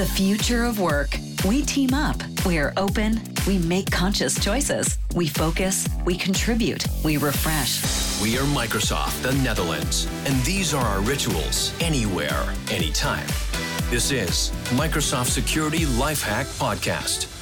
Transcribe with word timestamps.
The 0.00 0.06
future 0.06 0.64
of 0.64 0.80
work. 0.80 1.14
We 1.44 1.60
team 1.60 1.92
up. 1.92 2.16
We 2.46 2.56
are 2.56 2.72
open. 2.78 3.20
We 3.46 3.58
make 3.58 3.90
conscious 3.90 4.42
choices. 4.42 4.96
We 5.14 5.28
focus. 5.28 5.86
We 6.06 6.16
contribute. 6.16 6.86
We 7.04 7.18
refresh. 7.18 7.82
We 8.22 8.38
are 8.38 8.44
Microsoft, 8.44 9.20
the 9.20 9.34
Netherlands, 9.42 10.08
and 10.24 10.42
these 10.42 10.72
are 10.72 10.82
our 10.82 11.02
rituals 11.02 11.74
anywhere, 11.82 12.50
anytime. 12.70 13.26
This 13.90 14.10
is 14.10 14.52
Microsoft 14.70 15.26
Security 15.26 15.80
Lifehack 15.80 16.46
Podcast. 16.58 17.39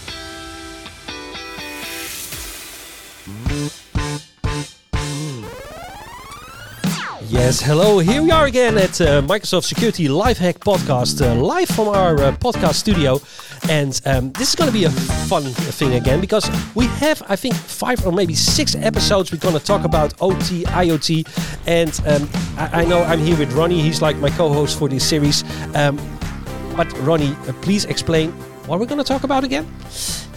Yes, 7.28 7.60
hello. 7.60 7.98
Here 7.98 8.22
we 8.22 8.30
are 8.30 8.46
again 8.46 8.78
at 8.78 9.02
uh, 9.02 9.20
Microsoft 9.20 9.64
Security 9.64 10.08
Lifehack 10.08 10.54
Podcast, 10.60 11.20
uh, 11.20 11.34
live 11.34 11.68
from 11.68 11.88
our 11.88 12.14
uh, 12.16 12.32
podcast 12.32 12.76
studio. 12.76 13.20
And 13.68 14.00
um, 14.06 14.32
this 14.32 14.48
is 14.48 14.54
going 14.54 14.70
to 14.70 14.72
be 14.72 14.84
a 14.84 14.90
fun 14.90 15.42
thing 15.42 15.92
again 15.92 16.22
because 16.22 16.48
we 16.74 16.86
have, 16.86 17.22
I 17.28 17.36
think, 17.36 17.54
five 17.54 18.06
or 18.06 18.12
maybe 18.12 18.34
six 18.34 18.74
episodes. 18.76 19.30
We're 19.30 19.40
going 19.40 19.58
to 19.58 19.62
talk 19.62 19.84
about 19.84 20.14
OT, 20.22 20.64
IoT. 20.64 21.28
And 21.66 22.00
um, 22.06 22.30
I, 22.56 22.80
I, 22.80 22.84
know 22.86 23.02
I'm 23.02 23.20
here 23.20 23.36
with 23.36 23.52
Ronny. 23.52 23.82
He's 23.82 24.00
like 24.00 24.16
my 24.16 24.30
co 24.30 24.50
host 24.50 24.78
for 24.78 24.88
this 24.88 25.06
series. 25.06 25.44
Um, 25.74 25.96
but, 26.78 26.90
Ronny, 27.00 27.32
uh, 27.46 27.52
please 27.60 27.84
explain 27.84 28.32
what 28.66 28.80
we're 28.80 28.86
going 28.86 29.04
to 29.04 29.04
talk 29.04 29.24
about 29.24 29.44
again. 29.44 29.66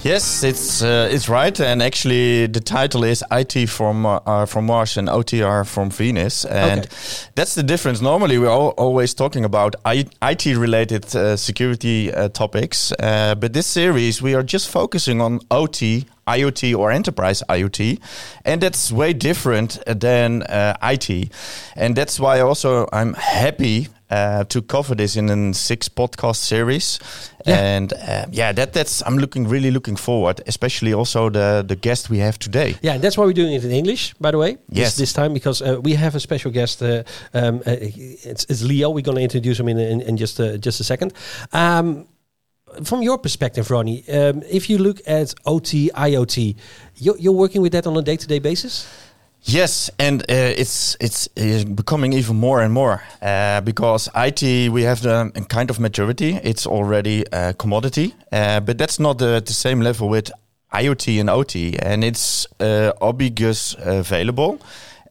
Yes, 0.03 0.43
it's 0.43 0.81
uh, 0.81 1.09
it's 1.11 1.29
right, 1.29 1.59
and 1.59 1.79
actually 1.79 2.47
the 2.47 2.59
title 2.59 3.03
is 3.03 3.23
IT 3.31 3.69
from 3.69 4.07
uh, 4.07 4.47
from 4.47 4.65
Mars 4.65 4.97
and 4.97 5.07
OTR 5.07 5.63
from 5.63 5.91
Venus, 5.91 6.43
and 6.43 6.85
okay. 6.85 6.89
that's 7.35 7.53
the 7.53 7.61
difference. 7.61 8.01
Normally, 8.01 8.39
we're 8.39 8.49
all, 8.49 8.69
always 8.77 9.13
talking 9.13 9.45
about 9.45 9.75
IT 9.85 10.45
related 10.57 11.15
uh, 11.15 11.37
security 11.37 12.11
uh, 12.11 12.29
topics, 12.29 12.91
uh, 12.93 13.35
but 13.35 13.53
this 13.53 13.67
series 13.67 14.23
we 14.23 14.33
are 14.33 14.41
just 14.43 14.69
focusing 14.69 15.21
on 15.21 15.39
OT. 15.51 16.05
IoT 16.27 16.77
or 16.77 16.91
enterprise 16.91 17.43
IoT, 17.49 17.99
and 18.45 18.61
that's 18.61 18.91
way 18.91 19.11
different 19.11 19.79
than 19.85 20.43
uh, 20.43 20.77
IT, 20.83 21.33
and 21.75 21.95
that's 21.95 22.19
why 22.19 22.39
also 22.39 22.87
I'm 22.93 23.15
happy 23.15 23.89
uh, 24.11 24.43
to 24.43 24.61
cover 24.61 24.95
this 24.95 25.15
in 25.15 25.29
a 25.29 25.53
six 25.53 25.89
podcast 25.89 26.35
series. 26.35 26.99
Yeah. 27.45 27.57
And 27.57 27.93
uh, 27.93 28.25
yeah, 28.31 28.51
that 28.51 28.73
that's 28.73 29.01
I'm 29.07 29.17
looking 29.17 29.47
really 29.47 29.71
looking 29.71 29.95
forward, 29.95 30.41
especially 30.45 30.93
also 30.93 31.29
the 31.29 31.63
the 31.67 31.75
guest 31.75 32.09
we 32.09 32.19
have 32.19 32.37
today. 32.37 32.75
Yeah, 32.81 32.99
that's 32.99 33.17
why 33.17 33.25
we're 33.25 33.33
doing 33.33 33.53
it 33.53 33.63
in 33.63 33.71
English, 33.71 34.13
by 34.19 34.31
the 34.31 34.37
way. 34.37 34.57
Yes, 34.69 34.89
this, 34.89 34.97
this 34.97 35.13
time 35.13 35.33
because 35.33 35.61
uh, 35.61 35.79
we 35.81 35.95
have 35.95 36.15
a 36.15 36.19
special 36.19 36.51
guest. 36.51 36.81
Uh, 36.81 37.03
um, 37.33 37.61
uh, 37.65 37.77
it's, 37.79 38.45
it's, 38.49 38.61
Leo. 38.61 38.89
We're 38.89 39.05
going 39.05 39.17
to 39.17 39.23
introduce 39.23 39.59
him 39.59 39.69
in 39.69 39.79
in, 39.79 40.01
in 40.01 40.17
just 40.17 40.37
just 40.59 40.79
a 40.79 40.83
second. 40.83 41.13
Um, 41.53 42.05
from 42.83 43.01
your 43.01 43.17
perspective, 43.17 43.69
Ronny, 43.69 44.03
um, 44.09 44.43
if 44.49 44.69
you 44.69 44.77
look 44.77 45.01
at 45.05 45.33
OT, 45.45 45.91
IoT, 45.93 46.55
you're, 46.95 47.17
you're 47.17 47.33
working 47.33 47.61
with 47.61 47.73
that 47.73 47.85
on 47.85 47.97
a 47.97 48.01
day 48.01 48.15
to 48.15 48.27
day 48.27 48.39
basis. 48.39 48.87
Yes, 49.43 49.89
and 49.97 50.21
uh, 50.21 50.25
it's 50.29 50.95
it's 50.99 51.27
becoming 51.63 52.13
even 52.13 52.35
more 52.35 52.61
and 52.61 52.71
more 52.71 53.01
uh, 53.21 53.61
because 53.61 54.07
IT 54.15 54.71
we 54.71 54.83
have 54.83 55.01
the 55.01 55.31
kind 55.49 55.69
of 55.71 55.79
maturity. 55.79 56.39
It's 56.43 56.67
already 56.67 57.25
a 57.31 57.53
commodity, 57.53 58.13
uh, 58.31 58.59
but 58.59 58.77
that's 58.77 58.99
not 58.99 59.17
the, 59.17 59.41
the, 59.43 59.53
same 59.53 59.81
level 59.81 60.09
with 60.09 60.31
IoT 60.71 61.19
and 61.19 61.29
OT, 61.29 61.75
and 61.79 62.03
it's 62.03 62.45
uh, 62.59 62.91
obvious 63.01 63.75
available. 63.79 64.59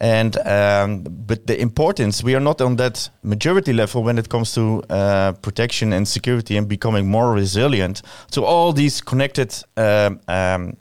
And 0.00 0.38
um, 0.46 1.04
but 1.26 1.46
the 1.46 1.60
importance 1.60 2.22
we 2.22 2.34
are 2.34 2.40
not 2.40 2.60
on 2.60 2.76
that 2.76 3.10
majority 3.22 3.72
level 3.72 4.02
when 4.02 4.16
it 4.16 4.28
comes 4.28 4.54
to 4.54 4.82
uh, 4.88 5.32
protection 5.42 5.92
and 5.92 6.08
security 6.08 6.56
and 6.56 6.68
becoming 6.68 7.06
more 7.06 7.34
resilient 7.34 8.00
to 8.30 8.44
all 8.44 8.72
these 8.72 9.02
connected 9.02 9.52
um, 9.76 10.20
um, 10.28 10.76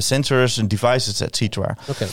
sensors 0.00 0.58
and 0.58 0.68
devices, 0.68 1.22
etc. 1.22 1.76
Okay. 1.88 2.08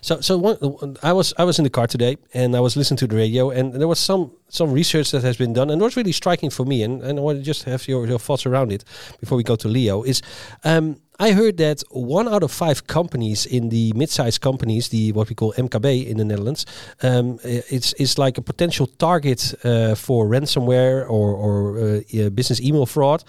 So, 0.00 0.20
so 0.20 0.38
one, 0.38 0.96
I 1.02 1.12
was 1.12 1.34
I 1.38 1.44
was 1.44 1.58
in 1.58 1.64
the 1.64 1.70
car 1.70 1.86
today 1.86 2.16
and 2.34 2.54
I 2.56 2.60
was 2.60 2.76
listening 2.76 2.98
to 2.98 3.06
the 3.06 3.16
radio 3.16 3.50
and 3.50 3.74
there 3.74 3.88
was 3.88 3.98
some 3.98 4.32
some 4.48 4.72
research 4.72 5.10
that 5.10 5.22
has 5.22 5.36
been 5.36 5.52
done 5.52 5.70
and 5.70 5.80
was 5.80 5.96
really 5.96 6.12
striking 6.12 6.50
for 6.50 6.64
me 6.64 6.82
and, 6.82 7.02
and 7.02 7.18
I 7.18 7.22
want 7.22 7.38
to 7.38 7.44
just 7.44 7.64
have 7.64 7.86
your, 7.86 8.06
your 8.06 8.18
thoughts 8.18 8.46
around 8.46 8.72
it 8.72 8.84
before 9.20 9.36
we 9.36 9.44
go 9.44 9.56
to 9.56 9.68
Leo 9.68 10.02
is 10.02 10.22
um, 10.64 10.96
I 11.20 11.32
heard 11.32 11.56
that 11.56 11.82
one 11.90 12.28
out 12.28 12.44
of 12.44 12.52
five 12.52 12.86
companies 12.86 13.44
in 13.44 13.70
the 13.70 13.92
mid-sized 13.96 14.40
companies, 14.40 14.88
the 14.88 15.10
what 15.12 15.28
we 15.28 15.34
call 15.34 15.52
MKB 15.54 16.06
in 16.06 16.16
the 16.16 16.24
Netherlands, 16.24 16.64
um, 17.02 17.40
it's 17.42 17.92
it's 17.94 18.18
like 18.18 18.38
a 18.38 18.42
potential 18.42 18.86
target 18.86 19.52
uh, 19.64 19.96
for 19.96 20.28
ransomware 20.28 21.10
or 21.10 21.34
or 21.34 21.78
uh, 21.78 22.30
business 22.30 22.60
email 22.60 22.86
fraud, 22.86 23.24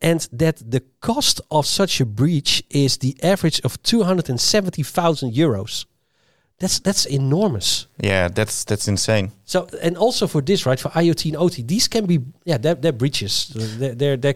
and 0.00 0.26
that 0.32 0.62
the 0.70 0.82
cost 1.00 1.42
of 1.50 1.66
such 1.66 2.00
a 2.00 2.06
breach 2.06 2.62
is 2.70 2.96
the 2.98 3.14
average 3.22 3.60
of 3.62 3.82
two 3.82 4.04
hundred 4.04 4.30
and 4.30 4.40
seventy 4.40 4.82
thousand 4.82 5.34
euros. 5.34 5.84
That's 6.60 6.78
that's 6.78 7.04
enormous. 7.06 7.88
Yeah, 8.00 8.28
that's 8.28 8.64
that's 8.64 8.86
insane. 8.86 9.32
So 9.44 9.66
and 9.82 9.96
also 9.96 10.26
for 10.26 10.40
this, 10.40 10.66
right, 10.66 10.78
for 10.78 10.88
IoT 10.90 11.26
and 11.30 11.36
OT, 11.36 11.62
these 11.62 11.88
can 11.88 12.06
be 12.06 12.20
yeah, 12.44 12.58
they're, 12.58 12.76
they're 12.76 12.92
breaches. 12.92 13.48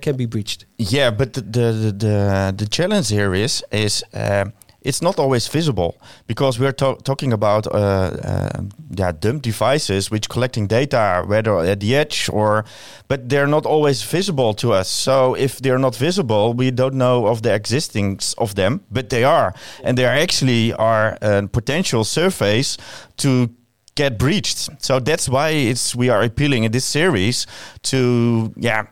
Can 0.02 0.16
be 0.16 0.26
breached. 0.26 0.66
Yeah, 0.78 1.10
but 1.10 1.34
the 1.34 1.40
the 1.42 1.94
the, 1.96 2.54
the 2.56 2.66
challenge 2.66 3.08
here 3.08 3.34
is 3.34 3.64
is. 3.70 4.04
Uh, 4.12 4.46
it's 4.88 5.02
not 5.02 5.18
always 5.18 5.46
visible 5.48 6.00
because 6.26 6.58
we're 6.58 6.72
to- 6.72 6.96
talking 7.04 7.32
about 7.32 7.66
uh, 7.66 7.70
uh, 7.76 8.62
yeah, 8.96 9.12
dumb 9.12 9.38
devices 9.38 10.10
which 10.10 10.30
collecting 10.30 10.66
data 10.66 11.22
whether 11.26 11.58
at 11.58 11.80
the 11.80 11.94
edge 11.94 12.30
or 12.32 12.64
but 13.06 13.28
they're 13.28 13.46
not 13.46 13.66
always 13.66 14.02
visible 14.02 14.54
to 14.54 14.72
us. 14.72 14.88
So 14.88 15.34
if 15.34 15.58
they're 15.58 15.78
not 15.78 15.94
visible 15.94 16.54
we 16.54 16.70
don't 16.70 16.94
know 16.94 17.26
of 17.26 17.42
the 17.42 17.54
existence 17.54 18.34
of 18.38 18.54
them 18.54 18.80
but 18.90 19.10
they 19.10 19.24
are. 19.24 19.52
And 19.84 19.98
they 19.98 20.06
are 20.06 20.16
actually 20.16 20.72
are 20.72 21.18
a 21.20 21.46
potential 21.46 22.02
surface 22.04 22.78
to 23.18 23.50
get 23.94 24.18
breached. 24.18 24.70
So 24.82 25.00
that's 25.00 25.28
why 25.28 25.50
it's 25.50 25.94
we 25.94 26.08
are 26.08 26.22
appealing 26.22 26.64
in 26.64 26.72
this 26.72 26.86
series 26.86 27.46
to 27.82 28.54
yeah 28.56 28.86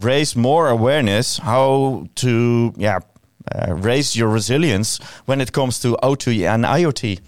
raise 0.00 0.34
more 0.34 0.68
awareness 0.70 1.36
how 1.36 2.06
to 2.14 2.72
yeah 2.76 3.00
uh, 3.50 3.74
raise 3.74 4.16
your 4.16 4.28
resilience 4.28 4.98
when 5.26 5.40
it 5.40 5.52
comes 5.52 5.80
to 5.80 5.96
OT 6.02 6.46
and 6.46 6.64
IoT. 6.64 7.20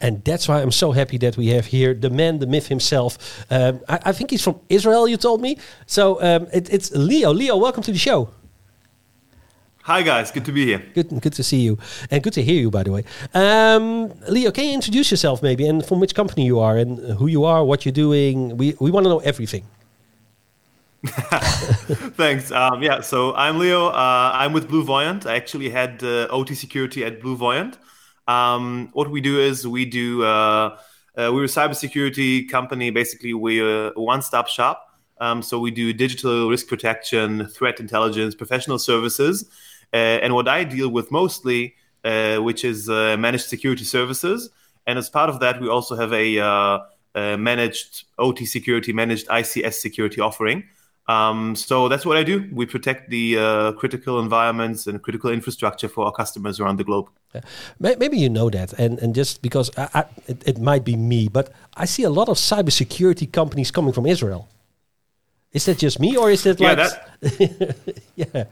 And 0.00 0.24
that's 0.24 0.48
why 0.48 0.60
I'm 0.60 0.72
so 0.72 0.90
happy 0.92 1.16
that 1.18 1.36
we 1.36 1.48
have 1.48 1.66
here 1.66 1.94
the 1.94 2.10
man, 2.10 2.40
the 2.40 2.46
myth 2.46 2.66
himself. 2.66 3.16
Um, 3.50 3.80
I, 3.88 4.00
I, 4.06 4.12
think 4.12 4.30
he's 4.30 4.42
from 4.42 4.58
Israel, 4.68 5.06
you 5.06 5.16
told 5.16 5.40
me. 5.40 5.58
So 5.86 6.20
um, 6.20 6.48
it, 6.52 6.72
it's 6.72 6.90
Leo. 6.90 7.32
Leo, 7.32 7.56
welcome 7.56 7.84
to 7.84 7.92
the 7.92 7.98
show. 7.98 8.30
Hi 9.84 10.02
guys, 10.02 10.30
good 10.30 10.44
to 10.44 10.52
be 10.52 10.64
here. 10.64 10.80
Good, 10.94 11.08
good 11.20 11.32
to 11.32 11.42
see 11.42 11.60
you, 11.60 11.76
and 12.08 12.22
good 12.22 12.34
to 12.34 12.42
hear 12.42 12.60
you. 12.60 12.70
By 12.70 12.84
the 12.84 12.92
way, 12.92 13.04
um, 13.34 14.12
Leo, 14.28 14.52
can 14.52 14.66
you 14.66 14.74
introduce 14.74 15.10
yourself 15.10 15.42
maybe, 15.42 15.66
and 15.66 15.84
from 15.84 15.98
which 15.98 16.14
company 16.14 16.46
you 16.46 16.60
are, 16.60 16.78
and 16.78 17.00
who 17.18 17.26
you 17.26 17.44
are, 17.44 17.64
what 17.64 17.84
you're 17.84 17.92
doing? 17.92 18.56
We 18.56 18.76
we 18.78 18.92
want 18.92 19.06
to 19.06 19.10
know 19.10 19.18
everything. 19.18 19.64
Thanks. 22.14 22.52
Um, 22.52 22.80
yeah, 22.80 23.00
so 23.00 23.34
I'm 23.34 23.58
Leo. 23.58 23.88
Uh, 23.88 24.30
I'm 24.34 24.52
with 24.52 24.68
BlueVoyant. 24.68 25.26
I 25.26 25.34
actually 25.34 25.68
had 25.68 26.00
uh, 26.04 26.28
OT 26.30 26.54
security 26.54 27.04
at 27.04 27.20
BlueVoyant. 27.20 27.76
Um, 28.28 28.88
what 28.92 29.10
we 29.10 29.20
do 29.20 29.40
is 29.40 29.66
we 29.66 29.84
do 29.84 30.22
uh, 30.22 30.78
uh 31.18 31.30
we're 31.34 31.42
a 31.42 31.48
cybersecurity 31.48 32.48
company. 32.48 32.90
Basically, 32.90 33.34
we're 33.34 33.88
a 33.88 34.00
one-stop 34.00 34.46
shop. 34.46 34.86
Um, 35.20 35.42
so 35.42 35.58
we 35.58 35.72
do 35.72 35.92
digital 35.92 36.48
risk 36.48 36.68
protection, 36.68 37.46
threat 37.48 37.80
intelligence, 37.80 38.36
professional 38.36 38.78
services, 38.78 39.50
uh, 39.92 40.22
and 40.22 40.32
what 40.34 40.46
I 40.46 40.62
deal 40.62 40.88
with 40.88 41.10
mostly, 41.10 41.74
uh, 42.04 42.36
which 42.36 42.64
is 42.64 42.88
managed 42.88 43.46
security 43.46 43.84
services. 43.84 44.50
And 44.86 45.00
as 45.00 45.10
part 45.10 45.30
of 45.30 45.40
that, 45.40 45.60
we 45.60 45.68
also 45.68 45.96
have 45.96 46.12
a 46.12 47.36
managed 47.36 48.04
OT 48.20 48.46
security, 48.46 48.92
managed 48.92 49.26
ICS 49.26 49.74
security 49.74 50.20
offering. 50.20 50.62
Um, 51.08 51.56
so 51.56 51.88
that's 51.88 52.06
what 52.06 52.16
I 52.16 52.22
do. 52.22 52.48
We 52.52 52.64
protect 52.66 53.10
the 53.10 53.38
uh, 53.38 53.72
critical 53.72 54.20
environments 54.20 54.86
and 54.86 55.02
critical 55.02 55.30
infrastructure 55.30 55.88
for 55.88 56.06
our 56.06 56.12
customers 56.12 56.60
around 56.60 56.78
the 56.78 56.84
globe. 56.84 57.08
Yeah. 57.34 57.40
Maybe 57.80 58.18
you 58.18 58.28
know 58.28 58.50
that, 58.50 58.72
and, 58.74 58.98
and 59.00 59.14
just 59.14 59.42
because 59.42 59.70
I, 59.76 59.88
I, 59.94 60.04
it, 60.26 60.42
it, 60.46 60.58
might 60.58 60.84
be 60.84 60.96
me, 60.96 61.28
but 61.28 61.52
I 61.76 61.86
see 61.86 62.02
a 62.02 62.10
lot 62.10 62.28
of 62.28 62.36
cybersecurity 62.36 63.32
companies 63.32 63.70
coming 63.70 63.92
from 63.92 64.06
Israel. 64.06 64.48
Is 65.52 65.64
that 65.64 65.78
just 65.78 65.98
me, 65.98 66.16
or 66.16 66.30
is 66.30 66.46
it 66.46 66.60
yeah, 66.60 66.68
like 66.68 66.76
that, 66.76 67.76
yeah? 68.14 68.44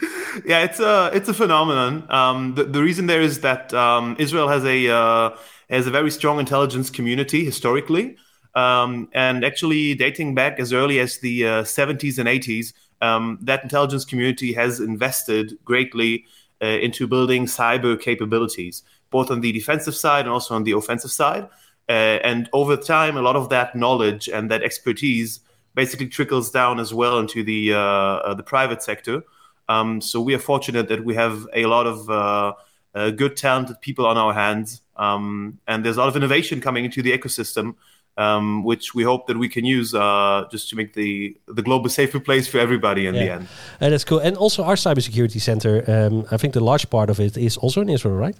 yeah, 0.44 0.64
it's 0.64 0.80
a 0.80 1.10
it's 1.12 1.28
a 1.28 1.34
phenomenon. 1.34 2.06
Um, 2.10 2.54
the, 2.54 2.64
the 2.64 2.82
reason 2.82 3.06
there 3.06 3.20
is 3.20 3.40
that 3.40 3.72
um, 3.74 4.16
Israel 4.18 4.48
has 4.48 4.64
a 4.64 4.88
uh, 4.88 5.36
has 5.70 5.86
a 5.86 5.90
very 5.90 6.10
strong 6.10 6.38
intelligence 6.40 6.90
community 6.90 7.44
historically. 7.44 8.16
Um, 8.54 9.08
and 9.12 9.44
actually, 9.44 9.94
dating 9.94 10.34
back 10.34 10.58
as 10.58 10.72
early 10.72 10.98
as 11.00 11.18
the 11.18 11.46
uh, 11.46 11.62
70s 11.62 12.18
and 12.18 12.28
80s, 12.28 12.72
um, 13.00 13.38
that 13.42 13.62
intelligence 13.62 14.04
community 14.04 14.52
has 14.52 14.80
invested 14.80 15.56
greatly 15.64 16.24
uh, 16.62 16.66
into 16.66 17.06
building 17.06 17.46
cyber 17.46 18.00
capabilities, 18.00 18.82
both 19.10 19.30
on 19.30 19.40
the 19.40 19.52
defensive 19.52 19.94
side 19.94 20.24
and 20.24 20.30
also 20.30 20.54
on 20.54 20.64
the 20.64 20.72
offensive 20.72 21.10
side. 21.10 21.48
Uh, 21.88 22.18
and 22.22 22.50
over 22.52 22.76
time, 22.76 23.16
a 23.16 23.22
lot 23.22 23.36
of 23.36 23.48
that 23.48 23.74
knowledge 23.74 24.28
and 24.28 24.50
that 24.50 24.62
expertise 24.62 25.40
basically 25.74 26.08
trickles 26.08 26.50
down 26.50 26.80
as 26.80 26.92
well 26.92 27.18
into 27.18 27.42
the 27.44 27.72
uh, 27.72 27.78
uh, 27.78 28.34
the 28.34 28.42
private 28.42 28.82
sector. 28.82 29.22
Um, 29.68 30.00
so 30.00 30.20
we 30.20 30.34
are 30.34 30.38
fortunate 30.38 30.88
that 30.88 31.04
we 31.04 31.14
have 31.14 31.46
a 31.54 31.66
lot 31.66 31.86
of 31.86 32.10
uh, 32.10 33.10
good, 33.12 33.36
talented 33.36 33.80
people 33.80 34.06
on 34.06 34.18
our 34.18 34.34
hands, 34.34 34.82
um, 34.96 35.58
and 35.66 35.84
there's 35.84 35.96
a 35.96 36.00
lot 36.00 36.08
of 36.08 36.16
innovation 36.16 36.60
coming 36.60 36.84
into 36.84 37.02
the 37.02 37.16
ecosystem, 37.16 37.74
um, 38.18 38.64
which 38.70 38.94
we 38.96 39.02
hope 39.10 39.22
that 39.28 39.36
we 39.38 39.48
can 39.48 39.64
use 39.78 39.94
uh, 39.94 40.44
just 40.52 40.68
to 40.70 40.76
make 40.76 40.90
the 41.00 41.36
the 41.56 41.62
globe 41.62 41.86
a 41.86 41.90
safer 41.90 42.20
place 42.20 42.46
for 42.50 42.58
everybody 42.58 43.02
in 43.06 43.14
Yeah. 43.14 43.24
the 43.24 43.32
end. 43.36 43.48
And 43.80 43.92
that's 43.92 44.04
cool. 44.04 44.20
And 44.26 44.36
also 44.36 44.62
our 44.64 44.76
cybersecurity 44.76 45.40
center, 45.40 45.74
um, 45.94 46.24
I 46.34 46.36
think 46.40 46.52
the 46.52 46.64
large 46.70 46.86
part 46.90 47.08
of 47.10 47.18
it 47.20 47.36
is 47.36 47.56
also 47.56 47.80
in 47.80 47.88
Israel, 47.88 48.16
right? 48.26 48.36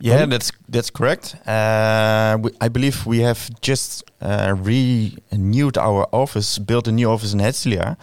Yeah, 0.00 0.26
that's 0.26 0.50
that's 0.68 0.90
correct. 0.90 1.36
Uh, 1.46 2.36
we, 2.42 2.50
I 2.66 2.68
believe 2.68 3.06
we 3.06 3.20
have 3.22 3.40
just 3.60 4.02
uh, 4.20 4.52
renewed 5.30 5.78
our 5.78 6.08
office, 6.12 6.58
built 6.58 6.88
a 6.88 6.92
new 6.92 7.08
office 7.08 7.32
in 7.32 7.40
Herzliya, 7.40 7.96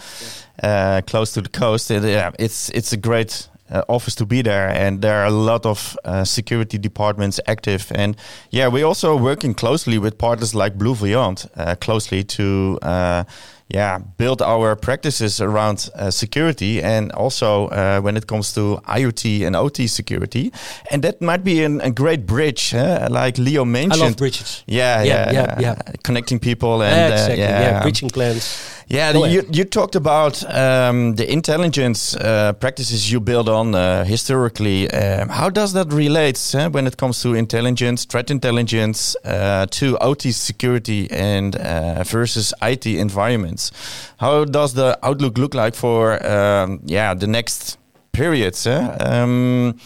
uh, 0.64 1.02
close 1.06 1.34
to 1.34 1.42
the 1.42 1.50
coast. 1.50 1.92
And, 1.92 2.06
yeah, 2.06 2.32
it's 2.40 2.70
it's 2.70 2.94
a 2.94 2.98
great 2.98 3.49
uh, 3.72 3.84
office 3.88 4.16
to 4.16 4.26
be 4.26 4.42
there, 4.42 4.70
and 4.70 5.02
there 5.02 5.22
are 5.22 5.26
a 5.26 5.32
lot 5.32 5.66
of 5.66 5.98
uh, 6.06 6.24
security 6.24 6.78
departments 6.78 7.40
active. 7.48 7.92
And 7.96 8.16
yeah, 8.52 8.68
we're 8.68 8.86
also 8.86 9.16
working 9.16 9.54
closely 9.54 9.98
with 9.98 10.18
partners 10.18 10.54
like 10.56 10.78
BlueVoyant, 10.78 11.50
uh, 11.56 11.76
closely 11.76 12.24
to. 12.24 12.80
Uh, 12.82 13.24
yeah, 13.72 14.00
build 14.18 14.42
our 14.42 14.76
practices 14.76 15.40
around 15.40 15.90
uh, 15.94 16.10
security 16.10 16.82
and 16.82 17.12
also 17.12 17.68
uh, 17.68 18.02
when 18.02 18.18
it 18.18 18.26
comes 18.26 18.52
to 18.56 18.82
IoT 18.88 19.46
and 19.46 19.56
OT 19.56 19.86
security. 19.86 20.52
And 20.90 21.04
that 21.04 21.22
might 21.22 21.44
be 21.44 21.64
an, 21.64 21.80
a 21.82 21.92
great 21.92 22.26
bridge, 22.26 22.72
huh? 22.72 23.08
like 23.12 23.38
Leo 23.38 23.66
mentioned 23.66 24.02
I 24.02 24.06
love 24.08 24.18
bridges. 24.18 24.64
Yeah, 24.66 25.04
Yeah, 25.04 25.32
yeah, 25.32 25.34
yeah, 25.34 25.56
yeah. 25.60 25.94
Connecting 26.04 26.40
people 26.40 26.82
and 26.82 27.14
exactly. 27.14 27.40
yeah, 27.40 27.62
yeah. 27.62 27.82
bridging 27.84 28.10
plans. 28.10 28.79
Yeah, 28.90 29.12
you, 29.14 29.46
you 29.52 29.66
talked 29.66 29.96
about 29.96 30.44
um, 30.54 31.16
the 31.16 31.32
intelligence 31.32 32.16
uh, 32.16 32.54
practices 32.54 33.12
you 33.12 33.20
build 33.20 33.48
on 33.48 33.76
uh, 33.76 34.04
historically. 34.04 34.90
Um, 34.90 35.30
how 35.30 35.50
does 35.50 35.74
that 35.74 35.94
relate 35.94 36.40
uh, 36.56 36.70
when 36.70 36.88
it 36.88 36.98
comes 36.98 37.22
to 37.22 37.36
intelligence, 37.36 38.06
threat 38.06 38.32
intelligence, 38.32 39.16
uh, 39.24 39.68
to 39.72 39.98
OT 40.00 40.32
security 40.32 41.10
and 41.12 41.56
uh, 41.56 42.04
versus 42.04 42.52
IT 42.64 42.88
environments? 42.88 43.72
How 44.18 44.44
does 44.46 44.74
the 44.74 44.98
outlook 45.04 45.38
look 45.38 45.54
like 45.54 45.76
for 45.76 46.26
um, 46.26 46.82
yeah 46.86 47.14
the 47.14 47.28
next 47.28 47.78
periods? 48.12 48.66
eh? 48.66 48.98
Um, 49.00 49.78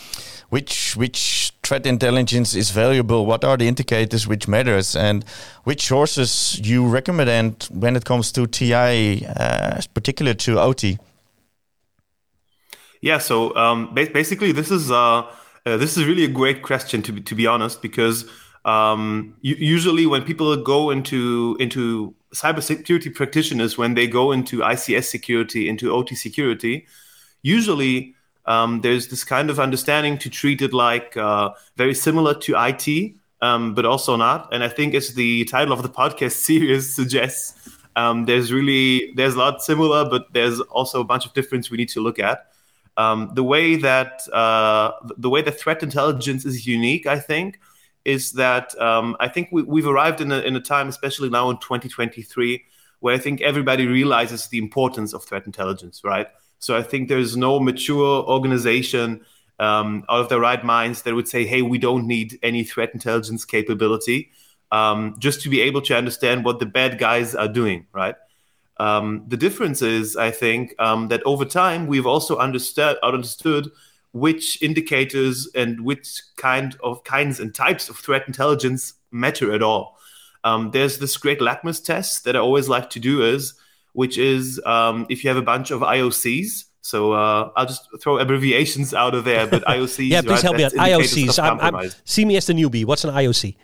which 0.50 0.95
which 0.95 1.52
threat 1.73 1.87
intelligence 1.87 2.53
is 2.53 2.69
valuable? 2.69 3.25
What 3.25 3.43
are 3.43 3.57
the 3.57 3.67
indicators 3.67 4.27
which 4.27 4.47
matters, 4.47 4.95
and 4.95 5.25
which 5.63 5.87
sources 5.87 6.59
you 6.63 6.87
recommend 6.87 7.67
when 7.71 7.95
it 7.95 8.05
comes 8.05 8.31
to 8.33 8.45
TI, 8.45 9.25
uh, 9.25 9.81
particular 9.95 10.35
to 10.35 10.59
OT? 10.59 10.99
Yeah, 13.01 13.17
so 13.17 13.55
um, 13.55 13.89
ba- 13.95 14.11
basically, 14.13 14.51
this 14.51 14.69
is 14.69 14.91
uh, 14.91 15.23
uh, 15.65 15.77
this 15.77 15.97
is 15.97 16.05
really 16.05 16.23
a 16.23 16.27
great 16.27 16.61
question 16.61 17.01
to 17.01 17.11
be, 17.11 17.21
to 17.21 17.33
be 17.33 17.47
honest, 17.47 17.81
because 17.81 18.29
um, 18.65 19.35
usually 19.41 20.05
when 20.05 20.21
people 20.21 20.55
go 20.57 20.91
into 20.91 21.57
into 21.59 22.13
cybersecurity 22.35 23.15
practitioners, 23.15 23.79
when 23.79 23.95
they 23.95 24.05
go 24.05 24.31
into 24.31 24.59
ICS 24.59 25.05
security, 25.05 25.67
into 25.67 25.91
OT 25.91 26.13
security, 26.13 26.85
usually 27.41 28.12
um, 28.45 28.81
there's 28.81 29.07
this 29.07 29.23
kind 29.23 29.49
of 29.49 29.59
understanding 29.59 30.17
to 30.19 30.29
treat 30.29 30.61
it 30.61 30.73
like 30.73 31.15
uh, 31.15 31.51
very 31.77 31.93
similar 31.93 32.33
to 32.35 32.55
IT, 32.57 33.15
um, 33.41 33.73
but 33.73 33.85
also 33.85 34.15
not. 34.15 34.53
And 34.53 34.63
I 34.63 34.69
think, 34.69 34.93
as 34.93 35.13
the 35.13 35.45
title 35.45 35.73
of 35.73 35.81
the 35.81 35.89
podcast 35.89 36.31
series 36.49 36.93
suggests, 36.93 37.69
um, 37.95 38.25
there's 38.25 38.51
really 38.51 39.13
there's 39.15 39.35
a 39.35 39.39
lot 39.39 39.61
similar, 39.61 40.09
but 40.09 40.33
there's 40.33 40.59
also 40.61 41.01
a 41.01 41.03
bunch 41.03 41.25
of 41.25 41.33
difference 41.33 41.69
we 41.69 41.77
need 41.77 41.89
to 41.89 42.01
look 42.01 42.19
at. 42.19 42.47
Um, 42.95 43.31
the 43.33 43.43
way 43.43 43.75
that 43.77 44.21
uh, 44.31 44.91
the 45.17 45.29
way 45.29 45.41
that 45.41 45.59
threat 45.59 45.81
intelligence 45.81 46.45
is 46.45 46.67
unique, 46.67 47.07
I 47.07 47.19
think, 47.19 47.59
is 48.05 48.33
that 48.33 48.79
um, 48.79 49.15
I 49.19 49.29
think 49.29 49.49
we, 49.51 49.63
we've 49.63 49.87
arrived 49.87 50.21
in 50.21 50.31
a, 50.31 50.39
in 50.39 50.55
a 50.55 50.59
time, 50.59 50.89
especially 50.89 51.29
now 51.29 51.49
in 51.49 51.57
2023, 51.57 52.63
where 52.99 53.15
I 53.15 53.17
think 53.17 53.41
everybody 53.41 53.87
realizes 53.87 54.47
the 54.47 54.57
importance 54.57 55.13
of 55.13 55.23
threat 55.23 55.45
intelligence, 55.45 56.01
right? 56.03 56.27
So 56.63 56.77
I 56.77 56.83
think 56.83 57.10
there's 57.10 57.36
no 57.36 57.60
mature 57.60 58.24
organization 58.24 59.25
um, 59.60 60.04
out 60.10 60.21
of 60.21 60.30
their 60.30 60.39
right 60.39 60.63
minds 60.63 61.01
that 61.04 61.13
would 61.13 61.27
say, 61.27 61.45
"Hey, 61.45 61.62
we 61.62 61.77
don't 61.77 62.07
need 62.07 62.39
any 62.42 62.63
threat 62.63 62.92
intelligence 62.94 63.45
capability 63.45 64.31
um, 64.71 65.15
just 65.19 65.42
to 65.42 65.50
be 65.50 65.62
able 65.62 65.81
to 65.81 65.95
understand 65.95 66.45
what 66.45 66.60
the 66.60 66.65
bad 66.65 66.98
guys 66.98 67.36
are 67.36 67.48
doing," 67.48 67.86
right? 67.94 68.15
Um, 68.77 69.25
the 69.27 69.38
difference 69.38 69.81
is, 69.81 70.15
I 70.15 70.31
think, 70.31 70.74
um, 70.80 71.10
that 71.10 71.21
over 71.25 71.45
time 71.45 71.86
we've 71.86 72.07
also 72.07 72.38
understood 72.38 72.98
understood 73.04 73.69
which 74.13 74.62
indicators 74.62 75.50
and 75.56 75.81
which 75.81 76.21
kind 76.38 76.77
of 76.83 77.04
kinds 77.04 77.39
and 77.39 77.54
types 77.54 77.89
of 77.89 77.98
threat 77.98 78.24
intelligence 78.27 78.94
matter 79.12 79.51
at 79.54 79.63
all. 79.63 79.98
Um, 80.44 80.71
there's 80.71 80.98
this 81.00 81.18
great 81.18 81.42
litmus 81.42 81.80
test 81.80 82.24
that 82.24 82.36
I 82.36 82.39
always 82.39 82.69
like 82.69 82.89
to 82.92 83.00
do 83.00 83.24
is, 83.24 83.54
which 83.93 84.17
is 84.17 84.61
um, 84.65 85.05
if 85.09 85.23
you 85.23 85.29
have 85.29 85.37
a 85.37 85.41
bunch 85.41 85.71
of 85.71 85.81
IOCs. 85.81 86.65
So 86.81 87.13
uh, 87.13 87.49
I'll 87.55 87.65
just 87.65 87.87
throw 88.01 88.17
abbreviations 88.19 88.93
out 88.93 89.15
of 89.15 89.23
there, 89.23 89.47
but 89.47 89.63
IOCs. 89.67 90.09
Yeah, 90.09 90.21
please 90.21 90.31
right, 90.31 90.41
help 90.41 90.57
me 90.57 90.63
out. 90.65 90.73
IOCs. 90.73 91.41
I'm, 91.41 91.75
I'm, 91.75 91.89
see 92.03 92.25
me 92.25 92.35
as 92.35 92.45
the 92.47 92.53
newbie. 92.53 92.83
What's 92.83 93.05
an 93.05 93.11
IOC? 93.11 93.55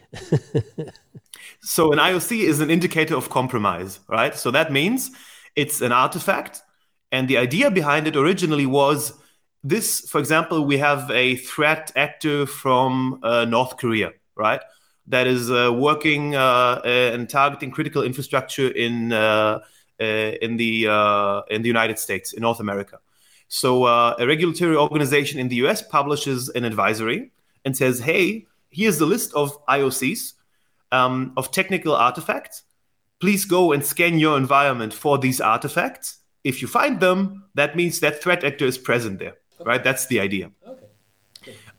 So 1.61 1.91
an 1.91 1.99
IOC 1.99 2.39
is 2.39 2.61
an 2.61 2.69
indicator 2.69 3.15
of 3.15 3.29
compromise, 3.29 3.99
right? 4.07 4.35
So 4.35 4.51
that 4.51 4.71
means 4.71 5.11
it's 5.55 5.81
an 5.81 5.91
artifact. 5.91 6.61
And 7.11 7.27
the 7.27 7.37
idea 7.37 7.69
behind 7.71 8.07
it 8.07 8.15
originally 8.15 8.65
was 8.65 9.13
this, 9.63 10.01
for 10.09 10.19
example, 10.19 10.65
we 10.65 10.77
have 10.77 11.09
a 11.11 11.35
threat 11.35 11.91
actor 11.95 12.45
from 12.45 13.19
uh, 13.23 13.45
North 13.45 13.77
Korea, 13.77 14.11
right? 14.35 14.61
That 15.07 15.27
is 15.27 15.51
uh, 15.51 15.73
working 15.73 16.35
uh, 16.35 16.81
and 16.85 17.29
targeting 17.29 17.71
critical 17.71 18.03
infrastructure 18.03 18.69
in 18.69 19.11
uh, 19.11 19.59
in 19.99 20.57
the 20.57 20.87
uh, 20.87 21.41
in 21.49 21.61
the 21.61 21.67
United 21.67 21.99
States, 21.99 22.33
in 22.33 22.41
North 22.41 22.59
America. 22.59 22.99
So 23.47 23.85
uh, 23.85 24.15
a 24.19 24.27
regulatory 24.27 24.75
organization 24.75 25.39
in 25.39 25.47
the 25.49 25.55
US 25.67 25.81
publishes 25.81 26.49
an 26.49 26.65
advisory 26.65 27.31
and 27.65 27.75
says, 27.75 27.99
"Hey, 27.99 28.47
here's 28.69 28.97
the 28.97 29.05
list 29.05 29.33
of 29.33 29.63
IOCs 29.67 30.33
um, 30.91 31.33
of 31.37 31.51
technical 31.51 31.95
artifacts. 31.95 32.63
Please 33.19 33.45
go 33.45 33.71
and 33.71 33.85
scan 33.85 34.19
your 34.19 34.37
environment 34.37 34.93
for 34.93 35.17
these 35.17 35.41
artifacts. 35.41 36.19
If 36.43 36.61
you 36.61 36.67
find 36.67 36.99
them, 36.99 37.45
that 37.55 37.75
means 37.75 37.99
that 37.99 38.21
threat 38.21 38.43
actor 38.43 38.65
is 38.65 38.77
present 38.77 39.19
there, 39.19 39.35
right? 39.65 39.83
That's 39.83 40.07
the 40.07 40.19
idea. 40.19 40.51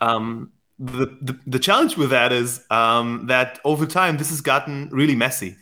Um, 0.01 0.53
the, 0.79 1.17
the, 1.21 1.39
the 1.47 1.59
challenge 1.59 1.97
with 1.97 2.11
that 2.11 2.33
is 2.33 2.65
um, 2.71 3.27
that 3.27 3.59
over 3.65 3.87
time, 3.87 4.17
this 4.19 4.31
has 4.31 4.41
gotten 4.41 4.89
really 4.91 5.15
messy. 5.15 5.57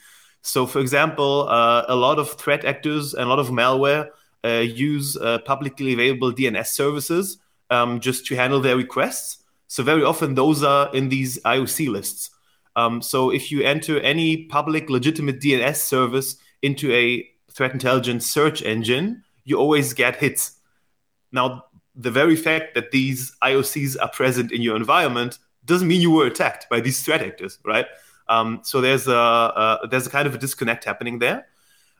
So, 0.48 0.66
for 0.66 0.80
example, 0.80 1.46
uh, 1.48 1.84
a 1.88 1.94
lot 1.94 2.18
of 2.18 2.32
threat 2.32 2.64
actors 2.64 3.12
and 3.12 3.24
a 3.24 3.28
lot 3.28 3.38
of 3.38 3.48
malware 3.48 4.08
uh, 4.44 4.64
use 4.64 5.16
uh, 5.16 5.38
publicly 5.40 5.92
available 5.92 6.32
DNS 6.32 6.66
services 6.66 7.38
um, 7.70 8.00
just 8.00 8.26
to 8.26 8.34
handle 8.34 8.60
their 8.60 8.76
requests. 8.76 9.44
So, 9.66 9.82
very 9.82 10.02
often, 10.02 10.34
those 10.34 10.62
are 10.62 10.90
in 10.94 11.10
these 11.10 11.38
IOC 11.42 11.88
lists. 11.88 12.30
Um, 12.76 13.02
so 13.02 13.30
if 13.30 13.50
you 13.50 13.62
enter 13.62 13.98
any 14.00 14.44
public 14.44 14.88
legitimate 14.88 15.40
DNS 15.40 15.74
service 15.74 16.36
into 16.62 16.92
a 16.92 17.28
threat 17.50 17.72
intelligence 17.72 18.24
search 18.24 18.62
engine, 18.62 19.24
you 19.44 19.58
always 19.58 19.92
get 19.92 20.14
hits. 20.14 20.60
Now, 21.32 21.64
the 21.96 22.12
very 22.12 22.36
fact 22.36 22.76
that 22.76 22.92
these 22.92 23.36
IOCs 23.42 23.96
are 24.00 24.10
present 24.10 24.52
in 24.52 24.62
your 24.62 24.76
environment 24.76 25.40
doesn't 25.64 25.88
mean 25.88 26.00
you 26.00 26.12
were 26.12 26.26
attacked 26.26 26.70
by 26.70 26.80
these 26.80 27.02
threat 27.02 27.20
actors, 27.20 27.58
right? 27.64 27.86
Um, 28.28 28.60
so 28.62 28.80
there's 28.80 29.08
a, 29.08 29.78
there's 29.90 30.06
a 30.06 30.10
kind 30.10 30.26
of 30.26 30.34
a 30.34 30.38
disconnect 30.38 30.84
happening 30.84 31.18
there. 31.18 31.46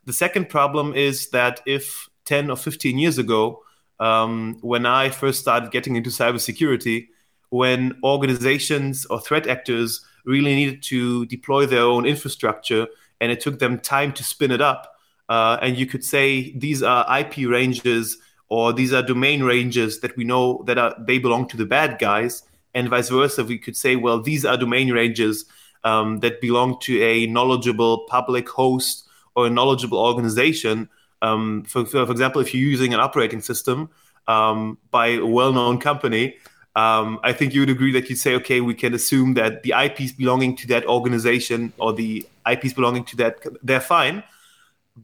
The 0.04 0.12
second 0.12 0.48
problem 0.48 0.94
is 0.94 1.28
that 1.30 1.60
if 1.66 2.08
10 2.24 2.50
or 2.50 2.56
15 2.56 2.98
years 2.98 3.18
ago, 3.18 3.62
um, 4.00 4.58
when 4.60 4.86
I 4.86 5.10
first 5.10 5.40
started 5.40 5.70
getting 5.70 5.96
into 5.96 6.10
cybersecurity, 6.10 7.08
when 7.50 7.98
organizations 8.04 9.06
or 9.06 9.20
threat 9.20 9.46
actors 9.46 10.04
really 10.24 10.54
needed 10.54 10.82
to 10.84 11.26
deploy 11.26 11.66
their 11.66 11.82
own 11.82 12.04
infrastructure 12.04 12.86
and 13.20 13.32
it 13.32 13.40
took 13.40 13.58
them 13.58 13.78
time 13.78 14.12
to 14.12 14.22
spin 14.22 14.50
it 14.50 14.60
up. 14.60 14.94
Uh, 15.28 15.58
and 15.62 15.76
you 15.76 15.86
could 15.86 16.04
say 16.04 16.52
these 16.56 16.82
are 16.82 17.18
IP 17.18 17.48
ranges 17.48 18.18
or 18.48 18.72
these 18.72 18.92
are 18.92 19.02
domain 19.02 19.42
ranges 19.42 20.00
that 20.00 20.16
we 20.16 20.24
know 20.24 20.62
that 20.66 20.78
are 20.78 20.94
they 20.98 21.18
belong 21.18 21.46
to 21.48 21.56
the 21.56 21.66
bad 21.66 21.98
guys, 21.98 22.44
and 22.74 22.88
vice 22.88 23.08
versa. 23.08 23.44
We 23.44 23.58
could 23.58 23.76
say, 23.76 23.96
well, 23.96 24.20
these 24.20 24.44
are 24.44 24.56
domain 24.56 24.92
ranges 24.92 25.44
um, 25.84 26.20
that 26.20 26.40
belong 26.40 26.78
to 26.80 27.02
a 27.02 27.26
knowledgeable 27.26 28.06
public 28.08 28.48
host 28.48 29.06
or 29.34 29.46
a 29.46 29.50
knowledgeable 29.50 29.98
organization. 29.98 30.88
Um, 31.22 31.64
for, 31.64 31.84
for, 31.84 32.10
example, 32.10 32.40
if 32.40 32.54
you're 32.54 32.68
using 32.68 32.94
an 32.94 33.00
operating 33.00 33.40
system 33.40 33.90
um, 34.26 34.78
by 34.90 35.08
a 35.08 35.26
well-known 35.26 35.78
company, 35.78 36.36
um, 36.76 37.18
I 37.24 37.32
think 37.32 37.54
you 37.54 37.60
would 37.60 37.70
agree 37.70 37.92
that 37.92 38.08
you'd 38.08 38.18
say, 38.18 38.34
okay, 38.36 38.60
we 38.60 38.74
can 38.74 38.94
assume 38.94 39.34
that 39.34 39.62
the 39.62 39.74
IPs 39.76 40.12
belonging 40.12 40.54
to 40.56 40.66
that 40.68 40.86
organization 40.86 41.72
or 41.78 41.92
the 41.92 42.26
IPs 42.50 42.72
belonging 42.72 43.04
to 43.04 43.16
that, 43.16 43.44
they're 43.62 43.80
fine. 43.80 44.22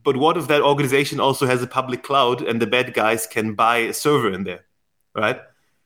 but 0.02 0.16
what 0.16 0.36
if 0.36 0.48
that 0.48 0.62
organization 0.62 1.20
also 1.20 1.46
has 1.46 1.62
a 1.62 1.66
public 1.66 2.02
cloud 2.02 2.42
and 2.42 2.60
the 2.60 2.66
bad 2.66 2.94
guys 2.94 3.26
can 3.26 3.54
buy 3.54 3.76
a 3.78 3.92
server 3.92 4.32
in 4.32 4.44
there, 4.44 4.64
right? 5.14 5.40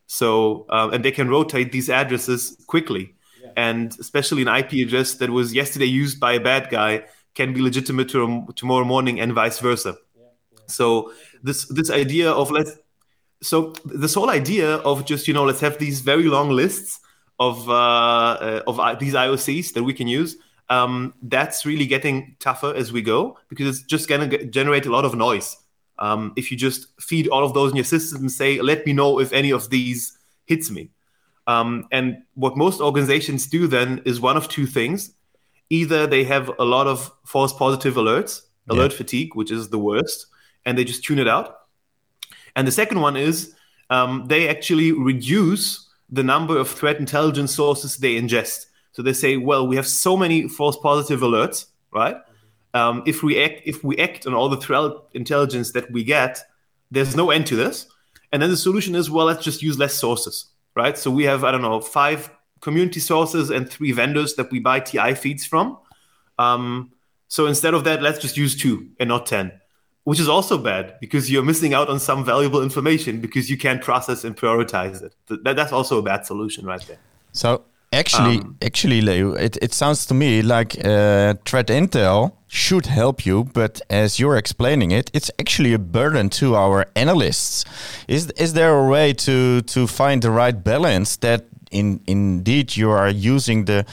So 0.07 0.67
uh, 0.71 0.89
and 0.93 1.05
they 1.05 1.13
can 1.13 1.29
rotate 1.29 1.73
these 1.73 1.91
addresses 1.91 2.57
quickly, 2.67 3.15
yeah. 3.49 3.69
and 3.69 3.97
especially 3.99 4.43
an 4.43 4.49
IP 4.49 4.73
address 4.87 5.15
that 5.15 5.31
was 5.31 5.55
yesterday 5.55 5.87
used 5.87 6.21
by 6.21 6.33
a 6.35 6.41
bad 6.41 6.71
guy 6.71 7.05
can 7.35 7.53
be 7.53 7.61
legitimate 7.61 8.09
to, 8.11 8.47
tomorrow 8.57 8.85
morning 8.85 9.21
and 9.21 9.33
vice 9.33 9.59
versa. 9.59 9.97
Yeah. 10.17 10.25
So 10.67 11.13
this 11.43 11.67
this 11.67 11.91
idea 11.91 12.31
of 12.31 12.51
let's 12.51 12.73
so 13.43 13.73
this 13.85 14.15
whole 14.15 14.31
idea 14.31 14.77
of 14.77 15.05
just 15.05 15.29
you 15.29 15.35
know 15.35 15.45
let's 15.45 15.61
have 15.61 15.79
these 15.79 16.01
very 16.01 16.25
long 16.25 16.51
lists 16.51 17.01
of 17.39 17.69
uh, 17.69 17.73
uh, 17.73 18.63
of 18.67 18.81
uh, 18.81 18.95
these 18.95 19.15
IOCs 19.15 19.73
that 19.75 19.83
we 19.83 19.95
can 19.95 20.09
use 20.09 20.37
um, 20.71 21.15
that's 21.23 21.65
really 21.65 21.87
getting 21.87 22.37
tougher 22.41 22.75
as 22.75 22.93
we 22.93 23.03
go 23.03 23.39
because 23.49 23.67
it's 23.67 23.87
just 23.87 24.09
going 24.09 24.29
to 24.29 24.45
generate 24.47 24.87
a 24.87 24.91
lot 24.91 25.05
of 25.05 25.15
noise. 25.15 25.57
Um, 25.99 26.33
if 26.37 26.51
you 26.51 26.57
just 26.57 26.89
feed 27.01 27.29
all 27.29 27.45
of 27.45 27.55
those 27.55 27.71
in 27.71 27.77
your 27.77 27.85
system 27.85 28.21
and 28.21 28.31
say, 28.31 28.61
let 28.61 28.87
me 28.87 28.93
know 28.93 29.19
if 29.19 29.33
any 29.33 29.51
of 29.51 29.71
these 29.71 30.17
hits 30.47 30.71
me. 30.71 30.91
Um, 31.49 31.89
and 31.91 32.19
what 32.35 32.57
most 32.57 32.81
organizations 32.81 33.47
do 33.49 33.67
then 33.67 34.03
is 34.05 34.21
one 34.21 34.37
of 34.37 34.49
two 34.49 34.67
things. 34.67 35.15
Either 35.71 36.07
they 36.07 36.23
have 36.25 36.51
a 36.59 36.65
lot 36.65 36.87
of 36.87 37.11
false 37.25 37.53
positive 37.53 37.95
alerts, 37.95 38.43
alert 38.69 38.93
yeah. 38.93 38.99
fatigue, 38.99 39.35
which 39.35 39.51
is 39.51 39.69
the 39.71 39.79
worst, 39.79 40.27
and 40.65 40.79
they 40.79 40.85
just 40.85 41.03
tune 41.03 41.19
it 41.19 41.27
out. 41.27 41.57
And 42.55 42.69
the 42.69 42.73
second 42.73 43.01
one 43.01 43.17
is 43.17 43.55
um, 43.91 44.27
they 44.29 44.49
actually 44.49 44.93
reduce 44.93 45.89
the 46.11 46.23
number 46.23 46.57
of 46.59 46.69
threat 46.69 46.99
intelligence 46.99 47.55
sources 47.55 47.97
they 47.97 48.15
ingest. 48.21 48.67
So 48.93 49.03
they 49.03 49.13
say, 49.13 49.37
well, 49.37 49.67
we 49.67 49.77
have 49.77 49.87
so 49.87 50.17
many 50.17 50.49
false 50.49 50.77
positive 50.77 51.21
alerts, 51.21 51.67
right? 51.93 52.17
Um, 52.75 53.03
if 53.07 53.23
we 53.23 53.43
act, 53.43 53.63
if 53.65 53.83
we 53.83 53.97
act 53.99 54.27
on 54.27 54.35
all 54.35 54.49
the 54.49 54.57
threat 54.57 54.93
intelligence 55.13 55.73
that 55.73 55.91
we 55.91 56.05
get, 56.05 56.41
there's 56.91 57.17
no 57.17 57.31
end 57.31 57.47
to 57.47 57.57
this. 57.57 57.87
And 58.33 58.43
then 58.43 58.51
the 58.51 58.57
solution 58.57 58.95
is, 58.95 59.11
well, 59.11 59.27
let's 59.27 59.45
just 59.45 59.63
use 59.63 59.79
less 59.79 59.95
sources, 59.95 60.47
right? 60.79 60.97
So 60.97 61.11
we 61.11 61.25
have, 61.25 61.45
I 61.45 61.51
don't 61.53 61.63
know, 61.63 61.81
five 61.81 62.31
community 62.61 63.01
sources 63.01 63.51
and 63.51 63.69
three 63.69 63.93
vendors 63.93 64.35
that 64.37 64.51
we 64.51 64.61
buy 64.61 64.81
TI 64.81 65.15
feeds 65.15 65.45
from. 65.45 65.79
Um, 66.39 66.93
so 67.29 67.47
instead 67.47 67.75
of 67.75 67.85
that, 67.85 68.01
let's 68.01 68.19
just 68.19 68.37
use 68.37 68.57
two 68.57 68.89
and 68.99 69.09
not 69.09 69.27
10, 69.27 69.53
which 70.05 70.19
is 70.19 70.29
also 70.29 70.57
bad 70.57 70.95
because 71.01 71.31
you're 71.31 71.45
missing 71.45 71.75
out 71.75 71.89
on 71.89 72.01
some 72.01 72.25
valuable 72.25 72.63
information 72.63 73.21
because 73.21 73.51
you 73.51 73.59
can't 73.59 73.83
process 73.83 74.25
and 74.25 74.37
prioritize 74.37 75.03
it. 75.03 75.15
That, 75.45 75.57
that's 75.57 75.73
also 75.73 75.99
a 75.99 76.03
bad 76.03 76.25
solution 76.25 76.65
right 76.65 76.81
there. 76.87 76.99
So 77.33 77.65
Actually, 77.93 78.39
um, 78.39 78.57
actually, 78.63 79.01
Leo, 79.01 79.33
it, 79.33 79.57
it 79.63 79.73
sounds 79.73 80.05
to 80.07 80.15
me 80.15 80.43
like 80.43 80.77
uh, 80.85 81.35
threat 81.47 81.69
intel 81.69 82.33
should 82.47 82.87
help 82.87 83.25
you, 83.25 83.45
but 83.45 83.81
as 83.89 84.19
you're 84.19 84.37
explaining 84.37 84.91
it, 84.91 85.11
it's 85.15 85.31
actually 85.39 85.73
a 85.73 85.79
burden 85.79 86.29
to 86.29 86.55
our 86.55 86.85
analysts. 86.95 87.65
Is 88.07 88.31
is 88.33 88.53
there 88.53 88.77
a 88.77 88.87
way 88.87 89.15
to 89.15 89.63
to 89.63 89.87
find 89.87 90.21
the 90.21 90.31
right 90.31 90.63
balance 90.63 91.17
that 91.17 91.47
in 91.71 92.01
indeed 92.07 92.77
you 92.77 92.91
are 92.91 93.09
using 93.09 93.65
the 93.65 93.87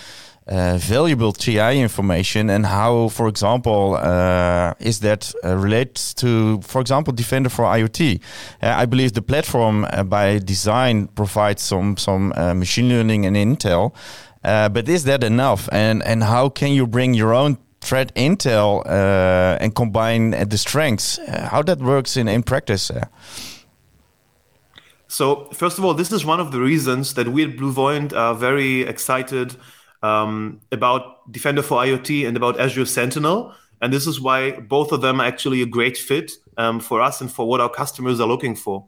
uh, 0.48 0.78
valuable 0.78 1.32
TI 1.32 1.80
information 1.82 2.50
and 2.50 2.66
how, 2.66 3.10
for 3.10 3.28
example, 3.28 3.96
uh, 3.96 4.74
is 4.80 5.00
that 5.00 5.34
uh, 5.44 5.56
related 5.56 5.96
to, 6.18 6.62
for 6.62 6.82
example, 6.82 7.14
Defender 7.14 7.50
for 7.50 7.66
IoT? 7.66 8.22
Uh, 8.62 8.74
I 8.78 8.86
believe 8.86 9.14
the 9.14 9.22
platform 9.22 9.86
uh, 9.86 10.04
by 10.04 10.38
design 10.40 11.08
provides 11.08 11.64
some 11.64 11.98
some 11.98 12.30
machine 12.60 12.90
learning 12.90 13.26
and 13.26 13.36
intel, 13.36 13.94
but 14.44 14.88
is 14.88 15.04
that 15.06 15.24
enough? 15.24 15.68
And 15.72 16.04
and 16.04 16.24
how 16.24 16.50
can 16.50 16.74
you 16.74 16.86
bring 16.86 17.16
your 17.16 17.34
own 17.34 17.58
threat 17.82 18.14
intel 18.16 18.86
and 19.60 19.74
combine 19.74 20.32
the 20.32 20.58
strengths? 20.58 21.20
how 21.28 21.64
that 21.64 21.80
works 21.80 22.18
in 22.18 22.28
in 22.28 22.44
practice? 22.44 22.92
So 25.08 25.50
first 25.54 25.80
of 25.80 25.86
all, 25.86 25.94
this 25.94 26.12
is 26.12 26.26
one 26.26 26.40
of 26.40 26.52
the 26.52 26.60
reasons 26.60 27.14
that 27.14 27.28
we 27.30 27.44
at 27.44 27.56
BlueVoyant 27.58 28.14
are 28.14 28.36
very 28.36 28.82
excited 28.82 29.56
um, 30.06 30.62
about 30.72 31.32
Defender 31.32 31.64
for 31.64 31.80
IoT 31.80 32.28
and 32.28 32.38
about 32.38 32.60
Azure 32.60 32.86
Sentinel. 32.86 33.54
And 33.82 33.92
this 33.92 34.06
is 34.06 34.22
why 34.22 34.52
both 34.52 34.92
of 34.92 35.02
them 35.02 35.20
are 35.20 35.26
actually 35.26 35.62
a 35.62 35.66
great 35.66 35.98
fit 35.98 36.34
um, 36.58 36.80
for 36.80 37.02
us 37.02 37.22
and 37.22 37.32
for 37.32 37.48
what 37.48 37.60
our 37.60 37.70
customers 37.70 38.20
are 38.20 38.28
looking 38.28 38.56
for. 38.56 38.86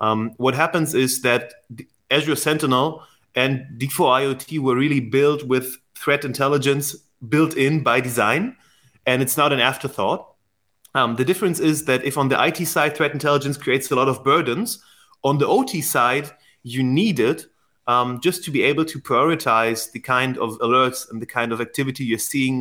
Um, 0.00 0.32
what 0.36 0.54
happens 0.54 0.94
is 0.94 1.22
that 1.22 1.52
Azure 2.10 2.36
Sentinel 2.36 3.02
and 3.34 3.66
D4 3.78 4.20
IoT 4.20 4.58
were 4.58 4.76
really 4.76 5.00
built 5.00 5.44
with 5.44 5.76
threat 5.94 6.24
intelligence 6.24 6.96
built 7.28 7.56
in 7.56 7.82
by 7.82 8.00
design, 8.00 8.56
and 9.06 9.22
it's 9.22 9.36
not 9.36 9.52
an 9.52 9.60
afterthought. 9.60 10.26
Um, 10.94 11.16
the 11.16 11.24
difference 11.24 11.60
is 11.60 11.84
that 11.84 12.04
if 12.04 12.18
on 12.18 12.28
the 12.28 12.42
IT 12.42 12.66
side, 12.66 12.96
threat 12.96 13.12
intelligence 13.12 13.56
creates 13.56 13.90
a 13.90 13.94
lot 13.94 14.08
of 14.08 14.24
burdens, 14.24 14.82
on 15.22 15.38
the 15.38 15.46
OT 15.46 15.80
side, 15.80 16.30
you 16.62 16.82
need 16.82 17.20
it 17.20 17.46
um, 17.90 18.20
just 18.20 18.44
to 18.44 18.50
be 18.50 18.62
able 18.70 18.84
to 18.92 18.98
prioritize 19.00 19.90
the 19.92 20.00
kind 20.14 20.38
of 20.38 20.50
alerts 20.66 21.10
and 21.10 21.20
the 21.24 21.30
kind 21.38 21.50
of 21.52 21.60
activity 21.60 22.04
you're 22.04 22.26
seeing 22.34 22.56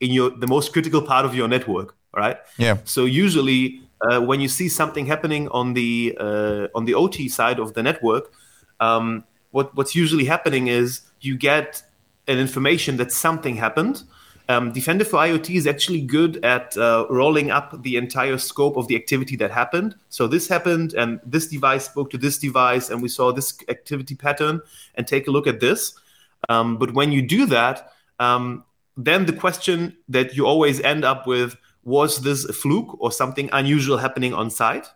in 0.00 0.10
your 0.16 0.28
the 0.44 0.46
most 0.46 0.72
critical 0.74 1.02
part 1.12 1.24
of 1.28 1.34
your 1.34 1.48
network 1.48 1.90
right? 2.16 2.38
Yeah. 2.58 2.76
So 2.84 3.04
usually 3.04 3.82
uh, 4.00 4.20
when 4.20 4.40
you 4.40 4.48
see 4.48 4.68
something 4.68 5.06
happening 5.06 5.48
on 5.48 5.74
the 5.74 6.16
uh, 6.26 6.68
on 6.74 6.84
the 6.84 6.94
ot 6.94 7.16
side 7.38 7.58
of 7.58 7.74
the 7.74 7.82
network 7.82 8.32
um, 8.80 9.24
what 9.50 9.74
what's 9.76 9.94
usually 9.94 10.26
happening 10.34 10.68
is 10.68 10.88
you 11.20 11.36
get 11.36 11.82
an 12.26 12.38
information 12.38 12.96
that 13.00 13.10
something 13.12 13.56
happened 13.56 13.96
um, 14.48 14.72
Defender 14.72 15.04
for 15.04 15.18
IoT 15.18 15.54
is 15.54 15.66
actually 15.66 16.02
good 16.02 16.44
at 16.44 16.76
uh, 16.76 17.06
rolling 17.08 17.50
up 17.50 17.82
the 17.82 17.96
entire 17.96 18.36
scope 18.36 18.76
of 18.76 18.88
the 18.88 18.96
activity 18.96 19.36
that 19.36 19.50
happened. 19.50 19.94
So 20.10 20.26
this 20.26 20.48
happened, 20.48 20.92
and 20.94 21.20
this 21.24 21.46
device 21.48 21.86
spoke 21.86 22.10
to 22.10 22.18
this 22.18 22.38
device, 22.38 22.90
and 22.90 23.00
we 23.00 23.08
saw 23.08 23.32
this 23.32 23.56
activity 23.68 24.14
pattern, 24.14 24.60
and 24.96 25.06
take 25.06 25.28
a 25.28 25.30
look 25.30 25.46
at 25.46 25.60
this. 25.60 25.94
Um, 26.48 26.76
but 26.76 26.92
when 26.92 27.10
you 27.10 27.22
do 27.22 27.46
that, 27.46 27.92
um, 28.20 28.64
then 28.96 29.24
the 29.26 29.32
question 29.32 29.96
that 30.08 30.36
you 30.36 30.46
always 30.46 30.80
end 30.80 31.04
up 31.04 31.26
with 31.26 31.56
was 31.84 32.22
this 32.22 32.44
a 32.44 32.52
fluke 32.52 32.96
or 33.00 33.10
something 33.12 33.48
unusual 33.52 33.98
happening 33.98 34.34
on 34.34 34.50
site? 34.50 34.86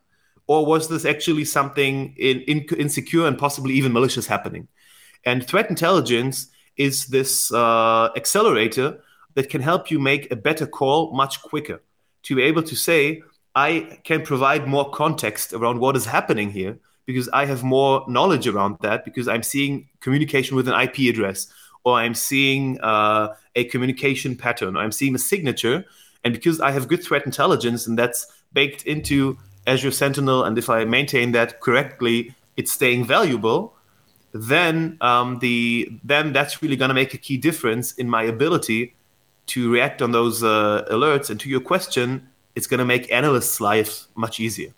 Or 0.46 0.64
was 0.64 0.88
this 0.88 1.04
actually 1.04 1.44
something 1.44 2.14
in, 2.16 2.40
in, 2.42 2.60
insecure 2.78 3.26
and 3.26 3.36
possibly 3.36 3.74
even 3.74 3.92
malicious 3.92 4.26
happening? 4.26 4.68
And 5.24 5.46
threat 5.46 5.68
intelligence 5.68 6.48
is 6.76 7.06
this 7.06 7.52
uh, 7.52 8.10
accelerator 8.16 9.00
that 9.38 9.48
can 9.48 9.60
help 9.60 9.88
you 9.88 10.00
make 10.00 10.32
a 10.32 10.34
better 10.34 10.66
call 10.66 11.12
much 11.14 11.40
quicker. 11.42 11.80
To 12.24 12.34
be 12.34 12.42
able 12.42 12.64
to 12.64 12.74
say, 12.74 13.22
I 13.54 14.00
can 14.02 14.22
provide 14.22 14.66
more 14.66 14.90
context 14.90 15.52
around 15.52 15.78
what 15.78 15.94
is 15.94 16.06
happening 16.06 16.50
here 16.50 16.80
because 17.06 17.28
I 17.28 17.44
have 17.44 17.62
more 17.62 18.04
knowledge 18.08 18.48
around 18.48 18.78
that 18.80 19.04
because 19.04 19.28
I'm 19.28 19.44
seeing 19.44 19.90
communication 20.00 20.56
with 20.56 20.66
an 20.66 20.74
IP 20.74 21.08
address 21.14 21.46
or 21.84 21.94
I'm 21.94 22.14
seeing 22.14 22.80
uh, 22.80 23.36
a 23.54 23.62
communication 23.66 24.34
pattern 24.34 24.76
or 24.76 24.80
I'm 24.80 24.90
seeing 24.90 25.14
a 25.14 25.20
signature. 25.20 25.84
And 26.24 26.34
because 26.34 26.60
I 26.60 26.72
have 26.72 26.88
good 26.88 27.04
threat 27.04 27.24
intelligence 27.24 27.86
and 27.86 27.96
that's 27.96 28.26
baked 28.52 28.82
into 28.86 29.38
Azure 29.68 29.92
Sentinel, 29.92 30.42
and 30.42 30.58
if 30.58 30.68
I 30.68 30.84
maintain 30.84 31.30
that 31.30 31.60
correctly, 31.60 32.34
it's 32.56 32.72
staying 32.72 33.04
valuable. 33.04 33.76
Then 34.32 34.98
um, 35.00 35.38
the 35.38 35.88
then 36.02 36.32
that's 36.32 36.60
really 36.60 36.74
going 36.74 36.88
to 36.88 37.00
make 37.02 37.14
a 37.14 37.18
key 37.18 37.36
difference 37.36 37.92
in 37.92 38.10
my 38.10 38.24
ability 38.24 38.96
to 39.48 39.70
react 39.70 40.02
on 40.02 40.12
those 40.12 40.42
uh, 40.42 40.86
alerts. 40.90 41.30
And 41.30 41.38
to 41.40 41.48
your 41.48 41.60
question, 41.60 42.28
it's 42.54 42.66
going 42.66 42.78
to 42.78 42.84
make 42.84 43.10
analysts' 43.12 43.60
lives 43.60 44.08
much 44.14 44.40
easier. 44.40 44.72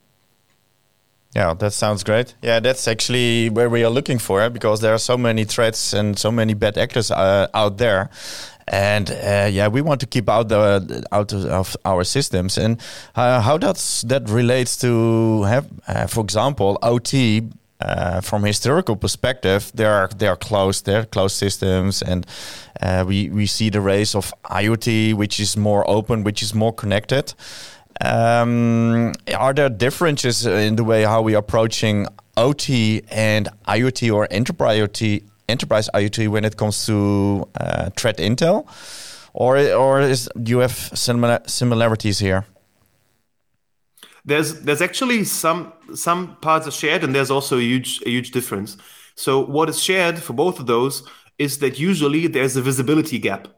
Yeah, 1.34 1.54
that 1.54 1.72
sounds 1.72 2.02
great. 2.02 2.34
Yeah, 2.42 2.58
that's 2.58 2.88
actually 2.88 3.50
where 3.50 3.70
we 3.70 3.84
are 3.84 3.90
looking 3.90 4.18
for 4.18 4.50
because 4.50 4.80
there 4.80 4.92
are 4.92 4.98
so 4.98 5.16
many 5.16 5.44
threats 5.44 5.92
and 5.92 6.18
so 6.18 6.32
many 6.32 6.54
bad 6.54 6.76
actors 6.76 7.10
uh, 7.12 7.46
out 7.54 7.78
there. 7.78 8.10
And 8.66 9.10
uh, 9.10 9.48
yeah, 9.50 9.68
we 9.68 9.80
want 9.80 10.00
to 10.00 10.06
keep 10.06 10.28
out 10.28 10.48
the 10.48 11.04
out 11.12 11.32
of 11.32 11.76
our 11.84 12.04
systems. 12.04 12.58
And 12.58 12.80
uh, 13.14 13.40
how 13.40 13.58
does 13.58 14.02
that 14.08 14.28
relates 14.28 14.76
to 14.78 15.42
have, 15.44 15.68
uh, 15.86 16.06
for 16.06 16.22
example, 16.24 16.78
OT 16.82 17.48
uh, 17.80 18.20
from 18.20 18.44
historical 18.44 18.96
perspective, 18.96 19.70
they 19.74 19.84
are 19.84 20.08
they 20.16 20.26
are 20.26 20.36
closed. 20.36 20.86
They're 20.86 21.04
closed 21.04 21.36
systems, 21.36 22.02
and 22.02 22.26
uh, 22.80 23.04
we 23.06 23.30
we 23.30 23.46
see 23.46 23.70
the 23.70 23.80
rise 23.80 24.14
of 24.14 24.32
IoT, 24.44 25.14
which 25.14 25.40
is 25.40 25.56
more 25.56 25.88
open, 25.88 26.24
which 26.24 26.42
is 26.42 26.54
more 26.54 26.72
connected. 26.72 27.34
Um, 28.02 29.12
are 29.36 29.52
there 29.52 29.68
differences 29.68 30.46
in 30.46 30.76
the 30.76 30.84
way 30.84 31.02
how 31.02 31.22
we 31.22 31.34
are 31.34 31.38
approaching 31.38 32.06
OT 32.36 33.02
and 33.10 33.48
IoT 33.66 34.12
or 34.12 34.26
enterprise 34.30 34.78
IoT, 34.78 35.22
enterprise 35.48 35.88
IoT 35.94 36.28
when 36.28 36.44
it 36.44 36.56
comes 36.56 36.86
to 36.86 37.48
uh, 37.60 37.90
threat 37.96 38.18
intel, 38.18 38.66
or 39.32 39.58
or 39.72 40.00
is 40.00 40.28
do 40.42 40.50
you 40.50 40.58
have 40.58 40.72
similar 40.94 41.40
similarities 41.46 42.18
here? 42.18 42.44
There's 44.24 44.60
there's 44.62 44.82
actually 44.82 45.24
some 45.24 45.72
some 45.94 46.36
parts 46.36 46.66
are 46.66 46.70
shared 46.72 47.04
and 47.04 47.14
there's 47.14 47.30
also 47.30 47.58
a 47.58 47.62
huge 47.62 48.02
a 48.06 48.10
huge 48.10 48.30
difference 48.30 48.76
so 49.14 49.40
what 49.44 49.68
is 49.68 49.82
shared 49.82 50.18
for 50.18 50.32
both 50.32 50.58
of 50.60 50.66
those 50.66 51.02
is 51.38 51.58
that 51.58 51.78
usually 51.78 52.26
there's 52.26 52.56
a 52.56 52.62
visibility 52.62 53.18
gap 53.18 53.48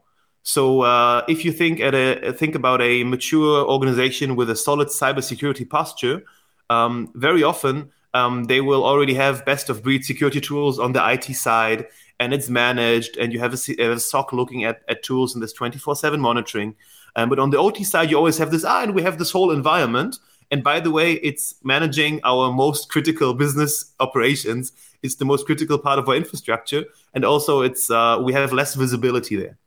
So 0.43 0.81
uh, 0.81 1.23
if 1.27 1.45
you 1.45 1.51
think 1.53 1.79
at 1.79 1.95
a 1.95 2.33
think 2.33 2.55
about 2.55 2.81
a 2.81 3.03
mature 3.03 3.65
organization 3.65 4.35
with 4.35 4.49
a 4.49 4.55
solid 4.55 4.89
cybersecurity 4.89 5.69
posture, 5.69 6.23
um, 6.69 7.11
very 7.15 7.43
often 7.43 7.91
um, 8.13 8.43
they 8.45 8.61
will 8.61 8.83
already 8.83 9.13
have 9.15 9.45
best 9.45 9.69
of 9.69 9.81
breed 9.83 10.05
security 10.05 10.41
tools 10.41 10.79
on 10.79 10.93
the 10.93 11.01
IT 11.13 11.33
side, 11.33 11.87
and 12.19 12.33
it's 12.33 12.49
managed, 12.49 13.17
and 13.17 13.33
you 13.33 13.39
have 13.39 13.53
a, 13.53 13.81
a 13.81 13.99
SOC 13.99 14.33
looking 14.33 14.63
at, 14.65 14.81
at 14.87 15.01
tools 15.03 15.33
and 15.33 15.41
there's 15.41 15.53
24/7 15.53 16.19
monitoring. 16.19 16.75
Um, 17.15 17.29
but 17.29 17.39
on 17.39 17.49
the 17.51 17.57
OT 17.57 17.83
side, 17.83 18.09
you 18.11 18.17
always 18.17 18.37
have 18.37 18.51
this 18.51 18.65
ah, 18.65 18.83
and 18.83 18.93
we 18.95 19.03
have 19.03 19.17
this 19.17 19.31
whole 19.31 19.51
environment. 19.51 20.19
And 20.53 20.63
by 20.63 20.79
the 20.79 20.91
way, 20.91 21.13
it's 21.13 21.55
managing 21.63 22.21
our 22.23 22.53
most 22.53 22.87
critical 22.87 23.33
business 23.33 23.91
operations. 23.99 24.71
It's 25.01 25.15
the 25.15 25.25
most 25.25 25.47
critical 25.47 25.79
part 25.79 25.97
of 25.97 26.07
our 26.07 26.15
infrastructure, 26.15 26.85
and 27.15 27.25
also 27.25 27.61
it's 27.61 27.89
uh, 27.89 28.21
we 28.21 28.33
have 28.33 28.53
less 28.53 28.75
visibility 28.75 29.35
there. 29.35 29.57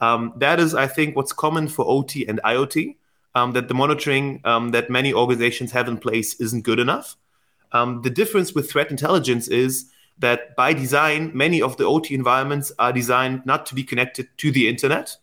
Um, 0.00 0.34
that 0.36 0.60
is, 0.60 0.74
I 0.74 0.86
think, 0.86 1.16
what's 1.16 1.32
common 1.32 1.66
for 1.66 1.86
OT 1.88 2.28
and 2.28 2.42
IoT. 2.44 2.96
Um, 3.34 3.52
that 3.52 3.68
the 3.68 3.74
monitoring 3.74 4.42
um, 4.44 4.72
that 4.72 4.90
many 4.90 5.14
organizations 5.14 5.72
have 5.72 5.88
in 5.88 5.96
place 5.96 6.34
isn't 6.34 6.62
good 6.62 6.78
enough. 6.78 7.16
Um, 7.72 8.02
the 8.02 8.10
difference 8.10 8.52
with 8.54 8.70
threat 8.70 8.90
intelligence 8.90 9.48
is 9.48 9.90
that 10.18 10.54
by 10.56 10.74
design, 10.74 11.30
many 11.32 11.62
of 11.62 11.78
the 11.78 11.86
OT 11.86 12.14
environments 12.14 12.70
are 12.78 12.92
designed 12.92 13.46
not 13.46 13.64
to 13.66 13.74
be 13.74 13.82
connected 13.82 14.28
to 14.38 14.52
the 14.52 14.68
internet, 14.68 15.16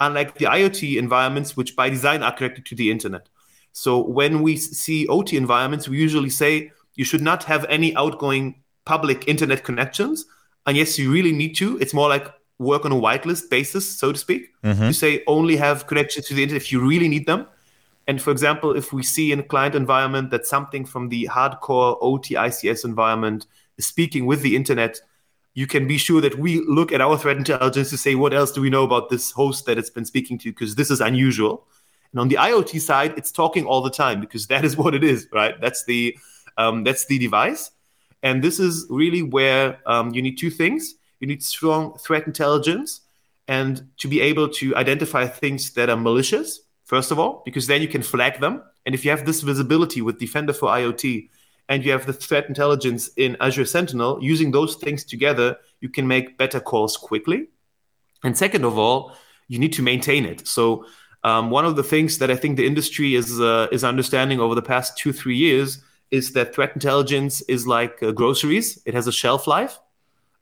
unlike 0.00 0.36
the 0.36 0.44
IoT 0.44 0.98
environments, 0.98 1.56
which 1.56 1.76
by 1.76 1.88
design 1.88 2.22
are 2.22 2.32
connected 2.36 2.66
to 2.66 2.74
the 2.74 2.90
internet. 2.90 3.26
So 3.72 4.00
when 4.06 4.42
we 4.42 4.56
see 4.56 5.06
OT 5.08 5.36
environments, 5.36 5.88
we 5.88 5.98
usually 5.98 6.30
say 6.30 6.72
you 6.94 7.04
should 7.04 7.22
not 7.22 7.44
have 7.44 7.64
any 7.68 7.94
outgoing 7.96 8.62
public 8.84 9.28
internet 9.28 9.64
connections. 9.64 10.26
And 10.66 10.76
yes, 10.76 10.98
you 10.98 11.10
really 11.12 11.32
need 11.32 11.54
to. 11.56 11.78
It's 11.78 11.94
more 11.94 12.08
like 12.08 12.28
work 12.58 12.84
on 12.84 12.92
a 12.92 12.96
whitelist 12.96 13.48
basis, 13.48 13.88
so 13.88 14.12
to 14.12 14.18
speak. 14.18 14.52
Mm-hmm. 14.62 14.84
You 14.84 14.92
say 14.92 15.22
only 15.26 15.56
have 15.56 15.86
connections 15.86 16.26
to 16.26 16.34
the 16.34 16.42
internet 16.42 16.62
if 16.62 16.72
you 16.72 16.80
really 16.86 17.08
need 17.08 17.26
them. 17.26 17.46
And 18.06 18.20
for 18.20 18.30
example, 18.30 18.76
if 18.76 18.92
we 18.92 19.02
see 19.02 19.32
in 19.32 19.40
a 19.40 19.42
client 19.42 19.74
environment 19.74 20.30
that 20.30 20.46
something 20.46 20.84
from 20.84 21.08
the 21.08 21.28
hardcore 21.30 21.96
OT 22.00 22.34
ICS 22.34 22.84
environment 22.84 23.46
is 23.78 23.86
speaking 23.86 24.26
with 24.26 24.42
the 24.42 24.56
internet, 24.56 25.00
you 25.54 25.66
can 25.66 25.86
be 25.86 25.98
sure 25.98 26.20
that 26.20 26.38
we 26.38 26.60
look 26.66 26.92
at 26.92 27.00
our 27.00 27.16
threat 27.16 27.36
intelligence 27.36 27.90
to 27.90 27.98
say, 27.98 28.14
what 28.14 28.34
else 28.34 28.52
do 28.52 28.60
we 28.60 28.70
know 28.70 28.84
about 28.84 29.10
this 29.10 29.30
host 29.30 29.66
that 29.66 29.78
it's 29.78 29.90
been 29.90 30.04
speaking 30.04 30.38
to? 30.38 30.50
Because 30.50 30.74
this 30.74 30.90
is 30.90 31.00
unusual. 31.00 31.66
And 32.12 32.20
on 32.20 32.28
the 32.28 32.36
IoT 32.36 32.80
side, 32.80 33.14
it's 33.16 33.32
talking 33.32 33.66
all 33.66 33.82
the 33.82 33.90
time 33.90 34.20
because 34.20 34.46
that 34.48 34.64
is 34.64 34.76
what 34.80 34.94
it 34.94 35.04
is, 35.04 35.26
right? 35.32 35.60
That's 35.60 35.84
the 35.84 36.16
um, 36.56 36.84
that's 36.84 37.06
the 37.06 37.18
device, 37.18 37.70
and 38.22 38.42
this 38.42 38.58
is 38.58 38.86
really 38.90 39.22
where 39.22 39.78
um, 39.86 40.12
you 40.12 40.20
need 40.20 40.36
two 40.36 40.50
things 40.50 40.94
you 41.20 41.26
need 41.26 41.42
strong 41.42 41.96
threat 41.98 42.26
intelligence 42.26 43.02
and 43.46 43.86
to 43.98 44.08
be 44.08 44.20
able 44.20 44.48
to 44.48 44.74
identify 44.74 45.26
things 45.26 45.72
that 45.74 45.90
are 45.90 45.96
malicious, 45.96 46.60
first 46.84 47.10
of 47.10 47.18
all, 47.18 47.42
because 47.44 47.66
then 47.66 47.82
you 47.82 47.88
can 47.88 48.02
flag 48.02 48.40
them. 48.40 48.62
And 48.86 48.94
if 48.94 49.04
you 49.04 49.10
have 49.10 49.26
this 49.26 49.42
visibility 49.42 50.00
with 50.00 50.18
Defender 50.18 50.52
for 50.52 50.70
IoT 50.70 51.28
and 51.68 51.84
you 51.84 51.92
have 51.92 52.06
the 52.06 52.12
threat 52.12 52.48
intelligence 52.48 53.10
in 53.16 53.36
Azure 53.40 53.66
Sentinel, 53.66 54.18
using 54.22 54.50
those 54.50 54.76
things 54.76 55.04
together, 55.04 55.58
you 55.80 55.88
can 55.88 56.08
make 56.08 56.38
better 56.38 56.58
calls 56.58 56.96
quickly. 56.96 57.48
And 58.24 58.36
second 58.36 58.64
of 58.64 58.78
all, 58.78 59.12
you 59.48 59.58
need 59.58 59.72
to 59.74 59.82
maintain 59.82 60.24
it. 60.24 60.46
So 60.48 60.86
um, 61.24 61.50
one 61.50 61.64
of 61.64 61.76
the 61.76 61.82
things 61.82 62.18
that 62.18 62.30
I 62.30 62.36
think 62.36 62.56
the 62.56 62.66
industry 62.66 63.14
is 63.14 63.40
uh, 63.40 63.68
is 63.72 63.84
understanding 63.84 64.40
over 64.40 64.54
the 64.54 64.62
past 64.62 64.98
two 64.98 65.12
three 65.12 65.36
years 65.36 65.82
is 66.10 66.32
that 66.32 66.54
threat 66.54 66.72
intelligence 66.74 67.40
is 67.42 67.66
like 67.66 68.02
uh, 68.02 68.10
groceries; 68.10 68.80
it 68.86 68.94
has 68.94 69.06
a 69.06 69.12
shelf 69.12 69.46
life 69.46 69.78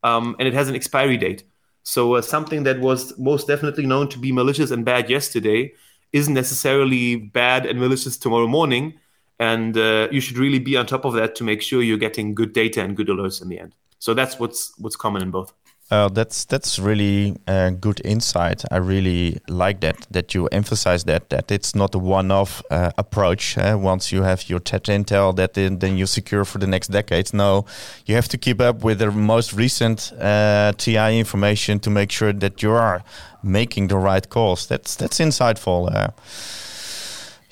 um, 0.02 0.36
and 0.38 0.48
it 0.48 0.54
has 0.54 0.68
an 0.68 0.74
expiry 0.74 1.16
date. 1.16 1.44
So 1.82 2.14
uh, 2.14 2.22
something 2.22 2.64
that 2.64 2.80
was 2.80 3.18
most 3.18 3.46
definitely 3.46 3.86
known 3.86 4.08
to 4.10 4.18
be 4.18 4.32
malicious 4.32 4.70
and 4.70 4.84
bad 4.84 5.08
yesterday 5.08 5.72
isn't 6.12 6.34
necessarily 6.34 7.16
bad 7.16 7.66
and 7.66 7.78
malicious 7.78 8.16
tomorrow 8.16 8.46
morning. 8.46 8.94
And 9.40 9.76
uh, 9.76 10.08
you 10.10 10.20
should 10.20 10.36
really 10.36 10.58
be 10.58 10.76
on 10.76 10.86
top 10.86 11.04
of 11.04 11.14
that 11.14 11.34
to 11.36 11.44
make 11.44 11.62
sure 11.62 11.82
you're 11.82 11.96
getting 11.96 12.34
good 12.34 12.52
data 12.52 12.82
and 12.82 12.96
good 12.96 13.06
alerts 13.08 13.40
in 13.40 13.48
the 13.48 13.58
end. 13.58 13.74
So 14.00 14.14
that's 14.14 14.38
what's 14.38 14.72
what's 14.78 14.96
common 14.96 15.22
in 15.22 15.30
both. 15.30 15.52
Uh, 15.90 16.08
that's 16.08 16.44
that's 16.44 16.78
really 16.78 17.34
good 17.80 18.00
insight. 18.04 18.62
I 18.70 18.76
really 18.76 19.38
like 19.48 19.80
that 19.80 20.06
that 20.10 20.34
you 20.34 20.46
emphasize 20.48 21.04
that 21.04 21.30
that 21.30 21.50
it's 21.50 21.74
not 21.74 21.94
a 21.94 21.98
one-off 21.98 22.62
uh, 22.70 22.90
approach. 22.98 23.56
Uh, 23.56 23.78
once 23.80 24.12
you 24.12 24.22
have 24.22 24.50
your 24.50 24.60
threat 24.60 24.84
intel, 24.84 25.34
that 25.36 25.54
then, 25.54 25.78
then 25.78 25.96
you 25.96 26.06
secure 26.06 26.44
for 26.44 26.58
the 26.58 26.66
next 26.66 26.88
decades. 26.88 27.32
No, 27.32 27.64
you 28.04 28.14
have 28.16 28.28
to 28.28 28.38
keep 28.38 28.60
up 28.60 28.84
with 28.84 28.98
the 28.98 29.10
most 29.10 29.54
recent 29.54 30.12
uh, 30.20 30.72
TI 30.76 31.18
information 31.18 31.80
to 31.80 31.90
make 31.90 32.12
sure 32.12 32.34
that 32.34 32.62
you 32.62 32.72
are 32.72 33.02
making 33.42 33.88
the 33.88 33.96
right 33.96 34.28
calls. 34.28 34.66
That's 34.66 34.94
that's 34.94 35.18
insightful. 35.18 36.12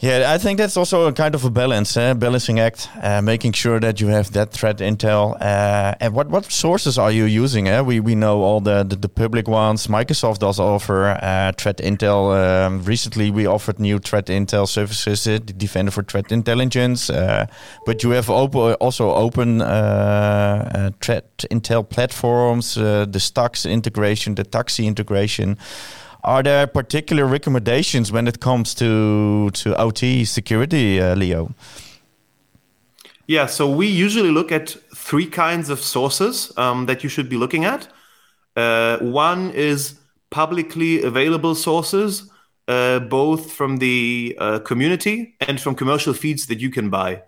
Uh. 0.03 0.07
Yeah, 0.07 0.35
I 0.35 0.39
think 0.39 0.59
that's 0.59 0.77
also 0.77 1.07
a 1.07 1.13
kind 1.13 1.35
of 1.35 1.45
a 1.45 1.51
balance, 1.51 1.97
eh? 1.97 2.13
balancing 2.15 2.61
act, 2.61 2.89
uh, 3.03 3.23
making 3.23 3.53
sure 3.53 3.81
that 3.81 3.99
you 3.99 4.09
have 4.09 4.31
that 4.33 4.53
threat 4.53 4.79
intel. 4.79 5.37
Uh, 5.41 5.95
and 6.01 6.13
what, 6.15 6.29
what 6.29 6.45
sources 6.53 6.99
are 6.99 7.11
you 7.11 7.25
using? 7.25 7.67
Eh? 7.69 7.81
We 7.81 8.01
we 8.01 8.15
know 8.15 8.43
all 8.43 8.61
the, 8.61 8.85
the, 8.85 8.97
the 8.97 9.09
public 9.09 9.49
ones. 9.49 9.87
Microsoft 9.87 10.41
does 10.41 10.61
offer 10.61 11.19
uh, 11.23 11.53
threat 11.57 11.79
intel. 11.79 12.35
Um, 12.35 12.85
recently, 12.85 13.31
we 13.31 13.47
offered 13.47 13.79
new 13.79 13.99
threat 13.99 14.27
intel 14.27 14.69
services, 14.69 15.25
the 15.25 15.39
Defender 15.39 15.91
for 15.91 16.03
Threat 16.03 16.31
Intelligence. 16.31 17.11
but 17.87 18.03
you 18.03 18.11
have 18.11 18.29
open, 18.29 18.75
also 18.75 19.11
open 19.15 19.61
threat 21.01 21.45
intel 21.51 21.89
platforms, 21.89 22.75
the 22.75 23.19
STIX 23.19 23.67
integration, 23.67 24.35
the 24.35 24.45
TAXII 24.45 24.87
integration. 24.87 25.57
Are 26.25 26.43
there 26.43 26.67
particular 26.67 27.27
recommendations 27.27 28.11
when 28.11 28.27
it 28.27 28.41
comes 28.41 28.75
to 28.75 29.51
to 29.51 29.75
OT 29.77 30.25
security, 30.25 31.01
uh, 31.01 31.15
Leo? 31.15 31.55
Yeah, 33.27 33.47
so 33.47 33.69
we 33.69 33.87
usually 33.87 34.31
look 34.31 34.53
at 34.53 34.77
three 34.95 35.27
kinds 35.27 35.69
of 35.69 35.81
sources 35.81 36.53
um, 36.57 36.87
that 36.87 37.03
you 37.03 37.09
should 37.09 37.29
be 37.29 37.37
looking 37.37 37.65
at. 37.65 37.89
Uh, 38.55 38.99
one 38.99 39.51
is 39.51 39.99
publicly 40.31 41.03
available 41.03 41.55
sources, 41.55 42.31
uh, 42.69 43.01
both 43.01 43.53
from 43.53 43.79
the 43.79 44.37
uh, 44.39 44.59
community 44.61 45.35
and 45.41 45.61
from 45.61 45.75
commercial 45.75 46.15
feeds 46.15 46.47
that 46.47 46.61
you 46.61 46.71
can 46.71 46.89
buy. 46.89 47.23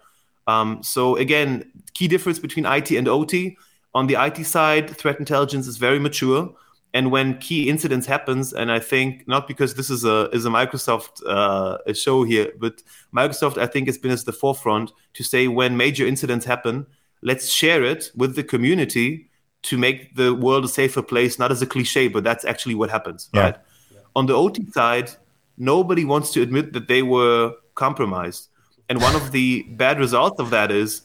Um, 0.46 0.82
so 0.82 1.16
again, 1.16 1.70
key 1.94 2.08
difference 2.08 2.38
between 2.38 2.64
IT 2.64 2.90
and 2.92 3.08
OT. 3.08 3.56
On 3.94 4.06
the 4.06 4.14
IT 4.14 4.44
side, 4.44 4.90
threat 4.90 5.18
intelligence 5.18 5.66
is 5.66 5.78
very 5.78 5.98
mature 5.98 6.54
and 6.94 7.10
when 7.10 7.38
key 7.38 7.68
incidents 7.68 8.06
happens 8.06 8.52
and 8.52 8.72
i 8.72 8.78
think 8.78 9.26
not 9.28 9.46
because 9.46 9.74
this 9.74 9.90
is 9.90 10.04
a 10.04 10.28
is 10.32 10.44
a 10.46 10.48
microsoft 10.48 11.22
uh, 11.26 11.78
a 11.86 11.94
show 11.94 12.22
here 12.22 12.52
but 12.58 12.82
microsoft 13.14 13.58
i 13.58 13.66
think 13.66 13.86
has 13.86 13.98
been 13.98 14.10
at 14.10 14.24
the 14.24 14.32
forefront 14.32 14.92
to 15.14 15.22
say 15.22 15.48
when 15.48 15.76
major 15.76 16.06
incidents 16.06 16.44
happen 16.44 16.86
let's 17.22 17.48
share 17.48 17.82
it 17.84 18.10
with 18.16 18.36
the 18.36 18.44
community 18.44 19.28
to 19.62 19.76
make 19.76 20.14
the 20.14 20.34
world 20.34 20.64
a 20.64 20.68
safer 20.68 21.02
place 21.02 21.38
not 21.38 21.50
as 21.50 21.60
a 21.62 21.66
cliche 21.66 22.08
but 22.08 22.24
that's 22.24 22.44
actually 22.44 22.74
what 22.74 22.90
happens 22.90 23.28
yeah. 23.32 23.40
right 23.42 23.56
yeah. 23.92 24.00
on 24.16 24.26
the 24.26 24.34
ot 24.34 24.58
side 24.72 25.10
nobody 25.56 26.04
wants 26.04 26.32
to 26.32 26.40
admit 26.42 26.72
that 26.72 26.88
they 26.88 27.02
were 27.02 27.52
compromised 27.74 28.48
and 28.88 29.00
one 29.02 29.14
of 29.14 29.32
the 29.32 29.62
bad 29.70 29.98
results 29.98 30.40
of 30.40 30.50
that 30.50 30.70
is 30.70 31.02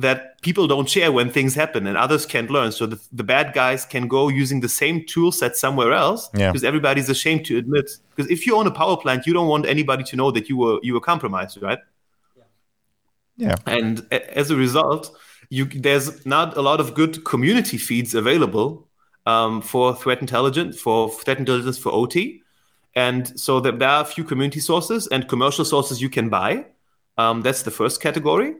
that 0.00 0.40
people 0.42 0.66
don't 0.66 0.88
share 0.88 1.12
when 1.12 1.30
things 1.30 1.54
happen 1.54 1.86
and 1.86 1.96
others 1.96 2.26
can't 2.26 2.50
learn. 2.50 2.72
So 2.72 2.86
the, 2.86 3.00
the 3.12 3.24
bad 3.24 3.52
guys 3.52 3.84
can 3.84 4.08
go 4.08 4.28
using 4.28 4.60
the 4.60 4.68
same 4.68 5.04
tool 5.06 5.32
set 5.32 5.56
somewhere 5.56 5.92
else 5.92 6.28
yeah. 6.34 6.50
because 6.50 6.64
everybody's 6.64 7.08
ashamed 7.08 7.46
to 7.46 7.58
admit. 7.58 7.90
Because 8.14 8.30
if 8.30 8.46
you 8.46 8.56
own 8.56 8.66
a 8.66 8.70
power 8.70 8.96
plant, 8.96 9.26
you 9.26 9.32
don't 9.32 9.48
want 9.48 9.66
anybody 9.66 10.04
to 10.04 10.16
know 10.16 10.30
that 10.30 10.48
you 10.48 10.56
were 10.56 10.78
you 10.82 10.94
were 10.94 11.00
compromised, 11.00 11.60
right? 11.62 11.78
Yeah. 12.36 12.44
yeah. 13.36 13.56
And 13.66 14.06
a, 14.10 14.38
as 14.38 14.50
a 14.50 14.56
result, 14.56 15.16
you 15.48 15.64
there's 15.64 16.24
not 16.26 16.56
a 16.56 16.62
lot 16.62 16.80
of 16.80 16.94
good 16.94 17.24
community 17.24 17.78
feeds 17.78 18.14
available 18.14 18.88
um, 19.26 19.62
for 19.62 19.94
threat 19.94 20.20
intelligence 20.20 20.80
for 20.80 21.10
threat 21.10 21.38
intelligence 21.38 21.78
for 21.78 21.92
OT. 21.92 22.42
And 22.96 23.38
so 23.38 23.60
there 23.60 23.74
are 23.88 24.02
a 24.02 24.04
few 24.04 24.24
community 24.24 24.60
sources 24.60 25.06
and 25.06 25.28
commercial 25.28 25.64
sources 25.64 26.02
you 26.02 26.10
can 26.10 26.28
buy. 26.28 26.66
Um, 27.18 27.42
that's 27.42 27.62
the 27.62 27.70
first 27.70 28.00
category. 28.00 28.56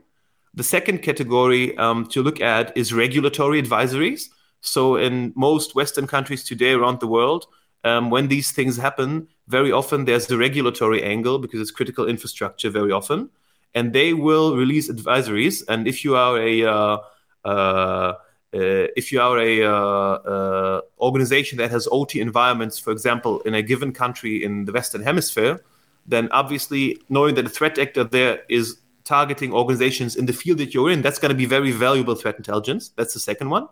The 0.53 0.63
second 0.63 0.99
category 0.99 1.77
um, 1.77 2.05
to 2.07 2.21
look 2.21 2.41
at 2.41 2.75
is 2.75 2.93
regulatory 2.93 3.61
advisories. 3.61 4.29
So, 4.59 4.95
in 4.97 5.33
most 5.35 5.75
Western 5.75 6.07
countries 6.07 6.43
today 6.43 6.73
around 6.73 6.99
the 6.99 7.07
world, 7.07 7.45
um, 7.83 8.09
when 8.09 8.27
these 8.27 8.51
things 8.51 8.77
happen, 8.77 9.27
very 9.47 9.71
often 9.71 10.05
there's 10.05 10.27
the 10.27 10.37
regulatory 10.37 11.03
angle 11.03 11.39
because 11.39 11.59
it's 11.61 11.71
critical 11.71 12.07
infrastructure 12.07 12.69
very 12.69 12.91
often. 12.91 13.29
And 13.73 13.93
they 13.93 14.13
will 14.13 14.55
release 14.57 14.91
advisories. 14.91 15.63
And 15.67 15.87
if 15.87 16.03
you 16.03 16.15
are 16.15 16.37
a 16.37 16.65
uh, 16.65 16.97
uh, 17.45 18.13
uh, 18.53 18.91
if 18.97 19.13
you 19.13 19.21
are 19.21 19.39
a 19.39 19.63
uh, 19.63 19.71
uh, 19.71 20.81
organization 20.99 21.57
that 21.59 21.71
has 21.71 21.87
OT 21.89 22.19
environments, 22.19 22.77
for 22.77 22.91
example, 22.91 23.39
in 23.41 23.53
a 23.53 23.61
given 23.61 23.93
country 23.93 24.43
in 24.43 24.65
the 24.65 24.73
Western 24.73 25.01
Hemisphere, 25.01 25.63
then 26.05 26.27
obviously 26.31 27.01
knowing 27.07 27.35
that 27.35 27.43
the 27.43 27.49
threat 27.49 27.79
actor 27.79 28.03
there 28.03 28.41
is 28.49 28.77
targeting 29.11 29.51
organizations 29.61 30.15
in 30.15 30.25
the 30.25 30.37
field 30.41 30.57
that 30.59 30.73
you're 30.73 30.89
in, 30.89 31.01
that's 31.01 31.19
going 31.19 31.33
to 31.35 31.43
be 31.43 31.55
very 31.57 31.71
valuable 31.71 32.15
threat 32.15 32.37
intelligence. 32.37 32.83
That's 32.97 33.13
the 33.13 33.19
second 33.29 33.49
one. 33.49 33.65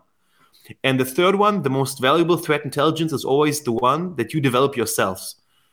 And 0.84 1.00
the 1.00 1.12
third 1.18 1.36
one, 1.36 1.62
the 1.62 1.76
most 1.82 2.02
valuable 2.02 2.38
threat 2.46 2.66
intelligence, 2.66 3.14
is 3.14 3.24
always 3.24 3.62
the 3.62 3.72
one 3.72 4.16
that 4.18 4.34
you 4.34 4.42
develop 4.42 4.76
yourselves. 4.76 5.24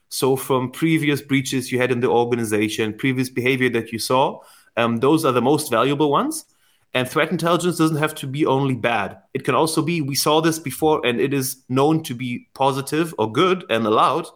So, 0.08 0.36
from 0.36 0.70
previous 0.70 1.20
breaches 1.20 1.72
you 1.72 1.78
had 1.80 1.90
in 1.90 2.00
the 2.00 2.08
organization, 2.22 2.94
previous 3.04 3.28
behavior 3.28 3.70
that 3.70 3.90
you 3.92 3.98
saw, 3.98 4.40
um, 4.76 4.98
those 4.98 5.24
are 5.24 5.32
the 5.32 5.48
most 5.50 5.68
valuable 5.78 6.10
ones. 6.10 6.44
And 6.94 7.08
threat 7.08 7.32
intelligence 7.32 7.76
doesn't 7.76 8.04
have 8.04 8.14
to 8.22 8.26
be 8.26 8.46
only 8.46 8.76
bad. 8.76 9.18
It 9.34 9.44
can 9.44 9.56
also 9.56 9.82
be, 9.82 10.00
we 10.00 10.14
saw 10.14 10.40
this 10.40 10.60
before, 10.60 11.04
and 11.04 11.20
it 11.20 11.34
is 11.34 11.46
known 11.68 12.04
to 12.04 12.14
be 12.14 12.30
positive 12.54 13.12
or 13.18 13.32
good 13.32 13.64
and 13.68 13.84
allowed, 13.84 14.26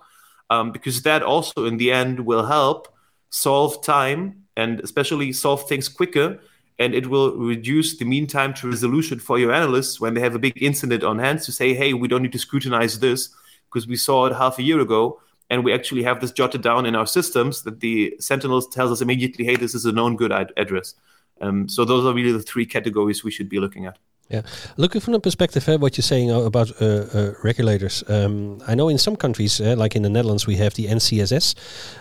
um, 0.51 0.73
because 0.73 1.03
that 1.03 1.23
also, 1.23 1.67
in 1.67 1.77
the 1.77 1.93
end, 1.93 2.27
will 2.31 2.47
help 2.47 2.89
solve 3.31 3.83
time 3.85 4.41
and 4.61 4.81
especially 4.81 5.33
solve 5.33 5.69
things 5.69 5.89
quicker. 5.89 6.39
And 6.79 6.95
it 6.95 7.07
will 7.07 7.37
reduce 7.37 7.99
the 7.99 8.05
mean 8.05 8.27
time 8.27 8.55
to 8.55 8.71
resolution 8.71 9.19
for 9.19 9.39
your 9.39 9.53
analysts 9.53 10.01
when 10.01 10.15
they 10.15 10.21
have 10.21 10.35
a 10.35 10.39
big 10.39 10.63
incident 10.63 11.03
on 11.05 11.19
hand 11.19 11.43
to 11.43 11.53
say, 11.53 11.75
hey, 11.75 11.93
we 11.93 12.09
don't 12.09 12.23
need 12.23 12.33
to 12.33 12.39
scrutinize 12.39 12.99
this 12.99 13.29
because 13.67 13.87
we 13.87 13.97
saw 13.97 14.27
it 14.27 14.35
half 14.35 14.59
a 14.59 14.63
year 14.63 14.81
ago 14.81 15.21
and 15.51 15.65
we 15.65 15.75
actually 15.75 16.03
have 16.05 16.21
this 16.21 16.33
jotted 16.33 16.63
down 16.63 16.87
in 16.87 16.95
our 16.95 17.07
systems 17.07 17.63
that 17.63 17.81
the 17.81 18.17
Sentinel 18.19 18.63
tells 18.63 18.93
us 18.93 19.01
immediately, 19.01 19.45
hey, 19.45 19.57
this 19.57 19.75
is 19.75 19.85
a 19.85 19.93
known 19.93 20.17
good 20.17 20.33
ad- 20.33 20.53
address. 20.57 20.95
Um, 21.41 21.69
so 21.69 21.85
those 21.85 22.07
are 22.07 22.15
really 22.15 22.33
the 22.33 22.43
three 22.43 22.67
categories 22.67 23.25
we 23.25 23.31
should 23.31 23.49
be 23.49 23.61
looking 23.61 23.87
at. 23.87 23.99
Yeah, 24.31 24.43
looking 24.77 25.01
from 25.01 25.15
the 25.15 25.21
perspective 25.21 25.69
of 25.69 25.83
what 25.83 25.97
you're 25.97 26.03
saying 26.05 26.31
about 26.31 26.71
uh, 26.81 26.85
uh, 26.85 27.33
regulators, 27.43 28.05
um, 28.09 28.63
I 28.65 28.77
know 28.77 28.89
in 28.89 28.97
some 28.97 29.17
countries, 29.17 29.61
uh, 29.61 29.75
like 29.77 29.97
in 29.97 30.03
the 30.03 30.09
Netherlands, 30.09 30.47
we 30.47 30.55
have 30.55 30.75
the 30.75 30.87
NCSC. 30.87 31.57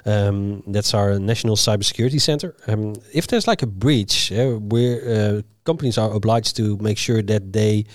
Um, 0.06 0.62
that's 0.68 0.94
our 0.94 1.18
National 1.18 1.56
Cybersecurity 1.56 2.22
Center. 2.22 2.56
Um, 2.68 2.94
if 3.16 3.26
there's 3.26 3.48
like 3.48 3.64
a 3.64 3.68
breach, 3.68 4.32
where 4.32 5.02
uh, 5.10 5.42
companies 5.66 5.98
are 5.98 6.14
obliged 6.14 6.56
to 6.58 6.78
make 6.78 7.00
sure 7.00 7.24
that 7.24 7.52
they 7.52 7.86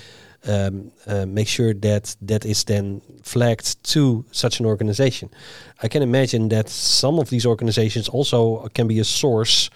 um, 0.47 0.93
uh, 1.07 1.27
make 1.27 1.49
sure 1.49 1.75
that 1.75 2.17
that 2.23 2.45
is 2.45 2.65
then 2.65 3.01
flagged 3.23 3.83
to 3.93 4.25
such 4.31 4.61
an 4.61 4.67
organization. 4.67 5.31
I 5.83 5.89
can 5.89 6.03
imagine 6.03 6.49
that 6.49 6.69
some 6.69 7.19
of 7.19 7.29
these 7.31 7.47
organizations 7.47 8.09
also 8.09 8.69
can 8.75 8.87
be 8.87 9.01
a 9.01 9.05
source 9.05 9.71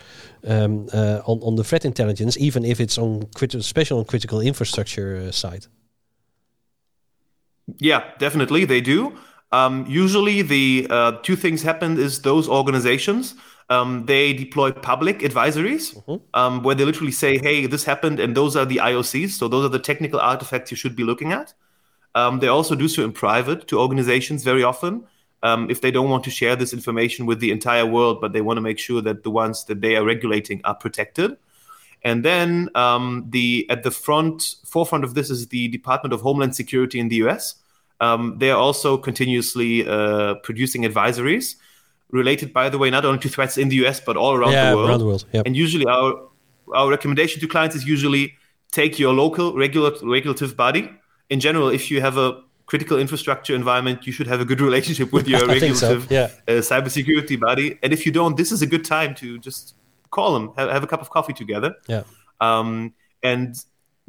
um, 0.47 0.89
uh, 0.93 1.21
on 1.25 1.41
on 1.43 1.57
the 1.57 1.65
threat 1.65 1.85
intelligence, 1.85 2.37
even 2.39 2.65
if 2.65 2.81
it's 2.81 2.99
on 2.99 3.27
critical, 3.35 3.63
special 3.63 3.99
on 3.99 4.05
critical 4.05 4.41
infrastructure 4.41 5.29
uh, 5.29 5.33
side. 5.33 5.67
Yeah, 7.79 8.03
definitely 8.19 8.65
they 8.65 8.81
do. 8.81 9.13
Um, 9.51 9.87
usually, 9.89 10.43
the 10.43 10.87
uh, 10.91 11.13
two 11.23 11.37
things 11.37 11.63
happen: 11.63 11.99
is 11.99 12.21
those 12.23 12.49
organizations 12.49 13.35
um, 13.71 14.07
they 14.07 14.33
deploy 14.33 14.73
public 14.73 15.21
advisories 15.21 15.95
mm-hmm. 15.95 16.17
um, 16.35 16.63
where 16.63 16.75
they 16.75 16.85
literally 16.85 17.13
say, 17.13 17.39
hey, 17.39 17.67
this 17.67 17.85
happened, 17.85 18.19
and 18.19 18.37
those 18.37 18.57
are 18.57 18.65
the 18.65 18.77
IOCs. 18.77 19.31
So 19.31 19.49
those 19.49 19.65
are 19.65 19.69
the 19.69 19.79
technical 19.79 20.21
artifacts 20.21 20.71
you 20.71 20.77
should 20.77 20.97
be 20.97 21.05
looking 21.05 21.33
at. 21.33 21.53
Um, 22.15 22.39
they 22.39 22.49
also 22.49 22.75
do 22.75 22.89
so 22.89 23.05
in 23.05 23.13
private 23.13 23.69
to 23.69 23.79
organizations 23.79 24.43
very 24.43 24.65
often 24.65 25.05
um, 25.43 25.71
if 25.71 25.81
they 25.81 25.91
don't 25.91 26.11
want 26.11 26.25
to 26.25 26.31
share 26.31 26.57
this 26.57 26.73
information 26.73 27.27
with 27.27 27.41
the 27.41 27.51
entire 27.51 27.87
world, 27.87 28.21
but 28.21 28.33
they 28.33 28.41
want 28.41 28.57
to 28.57 28.61
make 28.61 28.79
sure 28.79 29.01
that 29.03 29.23
the 29.23 29.31
ones 29.31 29.65
that 29.67 29.81
they 29.81 29.97
are 29.97 30.05
regulating 30.05 30.61
are 30.65 30.75
protected. 30.75 31.37
And 32.03 32.25
then 32.25 32.71
um, 32.75 33.27
the 33.29 33.67
at 33.71 33.83
the 33.83 33.91
front 33.91 34.57
forefront 34.65 35.05
of 35.05 35.15
this 35.15 35.31
is 35.31 35.49
the 35.49 35.69
Department 35.69 36.13
of 36.13 36.21
Homeland 36.21 36.55
Security 36.55 37.01
in 37.01 37.09
the 37.09 37.17
U.S. 37.17 37.57
Um, 38.01 38.37
they 38.39 38.51
are 38.51 38.59
also 38.59 38.97
continuously 38.97 39.87
uh, 39.87 40.35
producing 40.37 40.83
advisories 40.83 41.57
related, 42.11 42.53
by 42.53 42.69
the 42.69 42.79
way, 42.79 42.91
not 42.91 43.05
only 43.05 43.19
to 43.21 43.29
threats 43.29 43.59
in 43.59 43.69
the 43.69 43.77
US 43.87 44.01
but 44.01 44.17
all 44.17 44.35
around 44.35 44.53
yeah, 44.53 44.71
the 44.71 44.77
world. 44.77 44.89
Around 44.89 44.99
the 45.01 45.07
world. 45.07 45.25
Yep. 45.33 45.47
And 45.47 45.57
usually, 45.57 45.87
our 45.87 46.29
our 46.75 46.91
recommendation 46.91 47.41
to 47.41 47.49
clients 47.49 47.75
is 47.75 47.87
usually 47.87 48.35
take 48.71 48.99
your 48.99 49.15
local 49.15 49.55
regular, 49.57 49.93
regulative 50.03 50.57
body. 50.57 50.91
In 51.31 51.41
general, 51.41 51.69
if 51.69 51.91
you 51.91 52.01
have 52.01 52.17
a 52.17 52.43
critical 52.67 52.99
infrastructure 52.99 53.55
environment, 53.55 54.07
you 54.07 54.13
should 54.13 54.27
have 54.27 54.41
a 54.41 54.45
good 54.45 54.61
relationship 54.61 55.13
with 55.13 55.27
your 55.27 55.47
regulative 55.47 56.03
so. 56.05 56.15
yeah. 56.15 56.29
uh, 56.47 56.61
cybersecurity 56.61 57.41
body. 57.41 57.79
And 57.83 57.93
if 57.93 58.05
you 58.05 58.13
don't, 58.13 58.37
this 58.37 58.53
is 58.53 58.61
a 58.61 58.67
good 58.67 58.85
time 58.85 59.15
to 59.17 59.39
just 59.39 59.75
call 60.11 60.35
them, 60.35 60.53
have, 60.57 60.71
have 60.71 60.83
a 60.83 60.87
cup 60.87 61.01
of 61.01 61.11
coffee 61.11 61.33
together. 61.33 61.75
Yeah. 61.87 62.03
Um, 62.41 62.95
and 63.23 63.57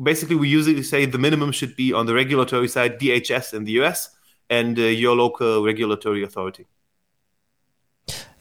basically, 0.01 0.35
we 0.35 0.49
usually 0.49 0.83
say 0.83 1.05
the 1.05 1.17
minimum 1.17 1.51
should 1.51 1.75
be 1.75 1.93
on 1.93 2.05
the 2.05 2.13
regulatory 2.13 2.67
side, 2.67 2.99
DHS 2.99 3.53
in 3.53 3.63
the 3.63 3.71
US, 3.83 4.09
and 4.49 4.77
uh, 4.77 4.83
your 4.83 5.15
local 5.15 5.63
regulatory 5.63 6.23
authority. 6.23 6.67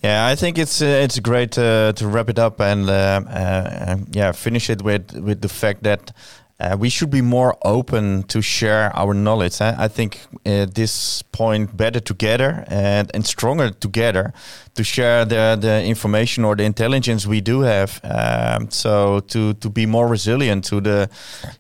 Yeah, 0.03 0.27
I 0.27 0.37
think 0.37 0.59
it's 0.59 0.81
uh, 0.81 1.03
it's 1.05 1.19
great 1.19 1.59
uh, 1.59 1.93
to 1.95 2.07
wrap 2.07 2.29
it 2.29 2.39
up 2.39 2.61
and 2.61 2.89
uh, 2.89 3.21
uh 3.29 3.97
yeah 4.11 4.33
finish 4.33 4.71
it 4.71 4.83
with 4.83 5.13
with 5.13 5.41
the 5.41 5.49
fact 5.49 5.83
that 5.83 6.13
uh, 6.61 6.77
we 6.79 6.89
should 6.89 7.11
be 7.11 7.23
more 7.23 7.57
open 7.63 8.25
to 8.25 8.43
share 8.43 8.91
our 8.97 9.15
knowledge. 9.15 9.61
I, 9.61 9.85
I 9.85 9.89
think 9.89 10.27
at 10.45 10.75
this 10.75 11.23
point, 11.23 11.77
better 11.77 12.01
together 12.01 12.65
and, 12.67 13.11
and 13.15 13.25
stronger 13.25 13.71
together 13.71 14.33
to 14.75 14.83
share 14.83 15.25
the, 15.25 15.57
the 15.61 15.85
information 15.85 16.45
or 16.45 16.57
the 16.57 16.65
intelligence 16.65 17.27
we 17.27 17.41
do 17.41 17.61
have. 17.61 18.01
Um, 18.03 18.71
so 18.71 19.21
to, 19.21 19.55
to 19.55 19.71
be 19.71 19.87
more 19.87 20.09
resilient 20.09 20.65
to 20.65 20.81
the 20.81 21.09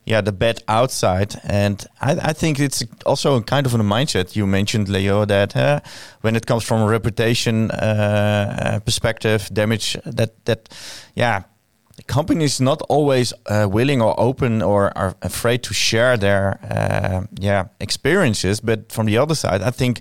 yeah 0.04 0.20
the 0.20 0.32
bad 0.32 0.62
outside. 0.66 1.36
And 1.44 1.84
I, 2.00 2.12
I 2.30 2.32
think 2.32 2.58
it's 2.58 2.82
also 3.06 3.40
kind 3.40 3.66
of 3.66 3.74
a 3.74 3.78
mindset 3.78 4.34
you 4.34 4.46
mentioned, 4.46 4.88
Leo, 4.88 5.24
that 5.24 5.56
uh, 5.56 5.80
when 6.22 6.34
it 6.34 6.46
comes 6.46 6.64
from 6.64 6.82
a 6.82 6.88
reputation 6.88 7.70
uh, 7.70 8.80
perspective, 8.84 9.48
damage 9.52 9.96
that 10.04 10.44
that 10.46 10.68
yeah 11.14 11.42
companies 12.08 12.60
not 12.60 12.82
always 12.88 13.32
uh, 13.46 13.68
willing 13.70 14.02
or 14.02 14.18
open 14.18 14.62
or 14.62 14.96
are 14.98 15.14
afraid 15.22 15.62
to 15.62 15.74
share 15.74 16.16
their 16.16 16.58
uh, 16.70 17.26
yeah 17.40 17.66
experiences 17.80 18.60
but 18.60 18.90
from 18.90 19.06
the 19.06 19.16
other 19.16 19.34
side 19.34 19.62
i 19.62 19.70
think 19.70 20.00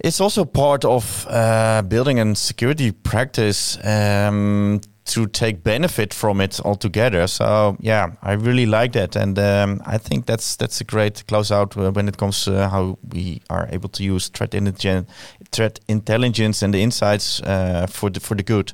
it's 0.00 0.20
also 0.20 0.44
part 0.44 0.84
of 0.84 1.26
uh, 1.28 1.82
building 1.82 2.20
a 2.20 2.34
security 2.36 2.92
practice 2.92 3.78
um, 3.84 4.80
to 5.08 5.26
take 5.26 5.64
benefit 5.64 6.14
from 6.14 6.40
it 6.40 6.60
altogether. 6.64 7.26
So 7.26 7.76
yeah, 7.80 8.12
I 8.22 8.32
really 8.32 8.66
like 8.66 8.92
that, 8.92 9.16
and 9.16 9.38
um, 9.38 9.80
I 9.86 9.98
think 9.98 10.26
that's 10.26 10.56
that's 10.56 10.80
a 10.80 10.84
great 10.84 11.26
close 11.26 11.50
out 11.50 11.76
uh, 11.76 11.90
when 11.90 12.08
it 12.08 12.16
comes 12.16 12.44
to 12.44 12.68
how 12.68 12.98
we 13.12 13.40
are 13.50 13.68
able 13.72 13.88
to 13.88 14.04
use 14.04 14.28
threat 14.28 14.54
intelligence, 14.54 15.10
threat 15.50 15.80
intelligence, 15.88 16.62
and 16.62 16.72
the 16.72 16.82
insights 16.82 17.40
uh, 17.42 17.86
for 17.88 18.10
the 18.10 18.20
for 18.20 18.36
the 18.36 18.42
good. 18.42 18.72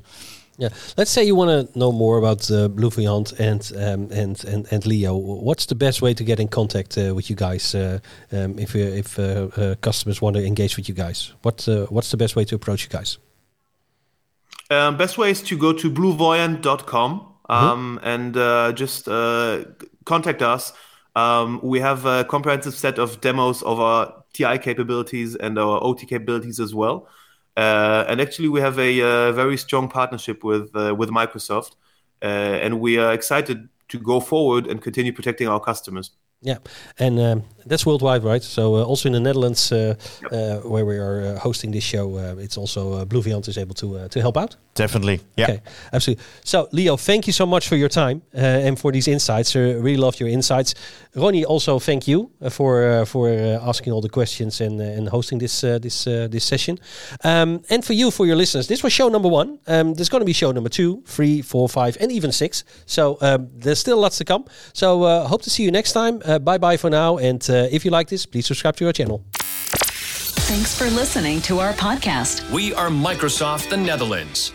Yeah, 0.57 0.69
let's 0.97 1.11
say 1.11 1.23
you 1.23 1.35
want 1.35 1.73
to 1.73 1.77
know 1.79 1.91
more 1.91 2.17
about 2.17 2.49
uh, 2.49 2.69
Blue 2.69 2.89
Voyant 2.89 3.33
and, 3.39 3.71
um, 3.75 4.09
and 4.11 4.41
and 4.45 4.65
and 4.71 4.85
Leo. 4.85 5.15
What's 5.17 5.65
the 5.65 5.75
best 5.75 6.01
way 6.01 6.13
to 6.13 6.23
get 6.23 6.39
in 6.39 6.47
contact 6.47 6.97
uh, 6.97 7.13
with 7.13 7.29
you 7.29 7.35
guys 7.35 7.75
uh, 7.75 7.99
um, 8.31 8.57
if 8.57 8.73
uh, 8.73 8.79
if 8.79 9.19
uh, 9.19 9.49
uh, 9.57 9.75
customers 9.81 10.21
want 10.21 10.37
to 10.37 10.45
engage 10.45 10.77
with 10.77 10.87
you 10.87 10.95
guys? 10.95 11.33
What 11.41 11.67
what's 11.89 12.11
the 12.11 12.17
best 12.17 12.35
way 12.35 12.45
to 12.45 12.55
approach 12.55 12.83
you 12.83 12.89
guys? 12.89 13.17
Um, 14.71 14.97
best 14.97 15.17
way 15.17 15.29
is 15.29 15.41
to 15.43 15.57
go 15.57 15.73
to 15.73 15.91
bluevoyant.com 15.91 17.33
um, 17.49 17.99
mm-hmm. 18.01 18.07
and 18.07 18.75
just 18.77 19.05
contact 20.05 20.41
us. 20.41 20.73
Um, 21.15 21.59
we 21.63 21.79
have 21.79 22.05
a 22.05 22.25
comprehensive 22.25 22.75
set 22.75 22.97
of 22.97 23.21
demos 23.21 23.61
of 23.63 23.79
our 23.79 24.23
TI 24.33 24.57
capabilities 24.57 25.35
and 25.35 25.57
our 25.57 25.81
OT 25.83 26.05
capabilities 26.05 26.59
as 26.59 26.73
well. 26.73 27.07
Uh, 27.57 28.05
and 28.07 28.19
actually, 28.19 28.49
we 28.49 28.59
have 28.59 28.77
a, 28.79 29.01
uh, 29.01 29.31
very 29.31 29.57
strong 29.57 29.87
partnership 29.87 30.43
with 30.43 30.75
uh, 30.75 30.93
with 30.93 31.09
Microsoft, 31.09 31.75
and 32.21 32.79
we 32.79 32.97
are 32.97 33.13
excited 33.13 33.69
to 33.87 33.99
go 33.99 34.19
forward 34.19 34.67
and 34.67 34.81
continue 34.81 35.13
protecting 35.13 35.47
our 35.47 35.59
customers. 35.59 36.11
Yeah, 36.45 36.59
and 36.99 37.19
um, 37.19 37.43
that's 37.65 37.85
worldwide, 37.87 38.23
right? 38.23 38.43
So 38.43 38.75
uh, 38.75 38.83
also 38.83 39.09
in 39.09 39.13
the 39.13 39.19
Netherlands, 39.19 39.71
uh, 39.71 39.95
yep. 40.21 40.31
uh, 40.31 40.69
where 40.69 40.85
we 40.85 40.97
are 40.97 41.35
hosting 41.37 41.71
this 41.71 41.83
show, 41.83 42.17
it's 42.37 42.55
also 42.57 43.03
BlueVoyant 43.05 43.47
is 43.47 43.57
able 43.57 43.73
to 43.75 44.07
to 44.07 44.21
help 44.21 44.37
out. 44.37 44.55
Definitely, 44.75 45.21
yeah, 45.37 45.45
okay, 45.45 45.61
absolutely. 45.91 46.23
So 46.43 46.67
Leo, 46.71 46.97
thank 46.97 47.25
you 47.25 47.33
so 47.33 47.45
much 47.45 47.67
for 47.67 47.77
your 47.77 47.89
time 47.89 48.21
and 48.33 48.77
for 48.77 48.91
these 48.91 49.07
insights. 49.07 49.55
I 49.55 49.59
really 49.59 49.97
loved 49.97 50.19
your 50.19 50.29
insights. 50.29 50.75
Ronny, 51.15 51.45
also 51.45 51.79
thank 51.79 52.07
you 52.07 52.29
for 52.49 53.05
for 53.05 53.29
asking 53.69 53.93
all 53.93 54.01
the 54.01 54.09
questions 54.09 54.61
and 54.61 54.81
and 54.81 55.09
hosting 55.09 55.39
this 55.39 55.61
this 55.61 56.03
this 56.03 56.43
session. 56.43 56.77
Um, 57.23 57.61
and 57.69 57.83
for 57.83 57.93
you, 57.93 58.11
for 58.11 58.25
your 58.27 58.37
listeners, 58.37 58.67
this 58.67 58.83
was 58.83 58.93
show 58.93 59.09
number 59.09 59.29
one. 59.29 59.57
Um, 59.67 59.93
there's 59.95 60.09
going 60.09 60.21
to 60.21 60.25
be 60.25 60.33
show 60.33 60.51
number 60.51 60.69
two, 60.69 61.01
three, 61.07 61.41
four, 61.41 61.69
five, 61.69 61.97
and 61.99 62.11
even 62.11 62.31
six. 62.31 62.63
So 62.85 63.17
um, 63.21 63.47
there's 63.59 63.79
still 63.79 63.97
lots 63.97 64.17
to 64.17 64.25
come. 64.25 64.43
So 64.73 65.25
hope 65.27 65.41
to 65.43 65.49
see 65.49 65.63
you 65.63 65.71
next 65.71 65.93
time. 65.93 66.21
Uh, 66.35 66.39
bye 66.39 66.57
bye 66.57 66.77
for 66.77 66.89
now. 66.89 67.17
And 67.17 67.47
uh, 67.49 67.67
if 67.71 67.85
you 67.85 67.91
like 67.91 68.09
this, 68.09 68.25
please 68.25 68.45
subscribe 68.45 68.75
to 68.77 68.87
our 68.87 68.93
channel. 68.93 69.23
Thanks 70.47 70.77
for 70.77 70.85
listening 70.89 71.41
to 71.41 71.59
our 71.59 71.73
podcast. 71.73 72.49
We 72.51 72.73
are 72.73 72.89
Microsoft 72.89 73.69
the 73.69 73.77
Netherlands. 73.77 74.53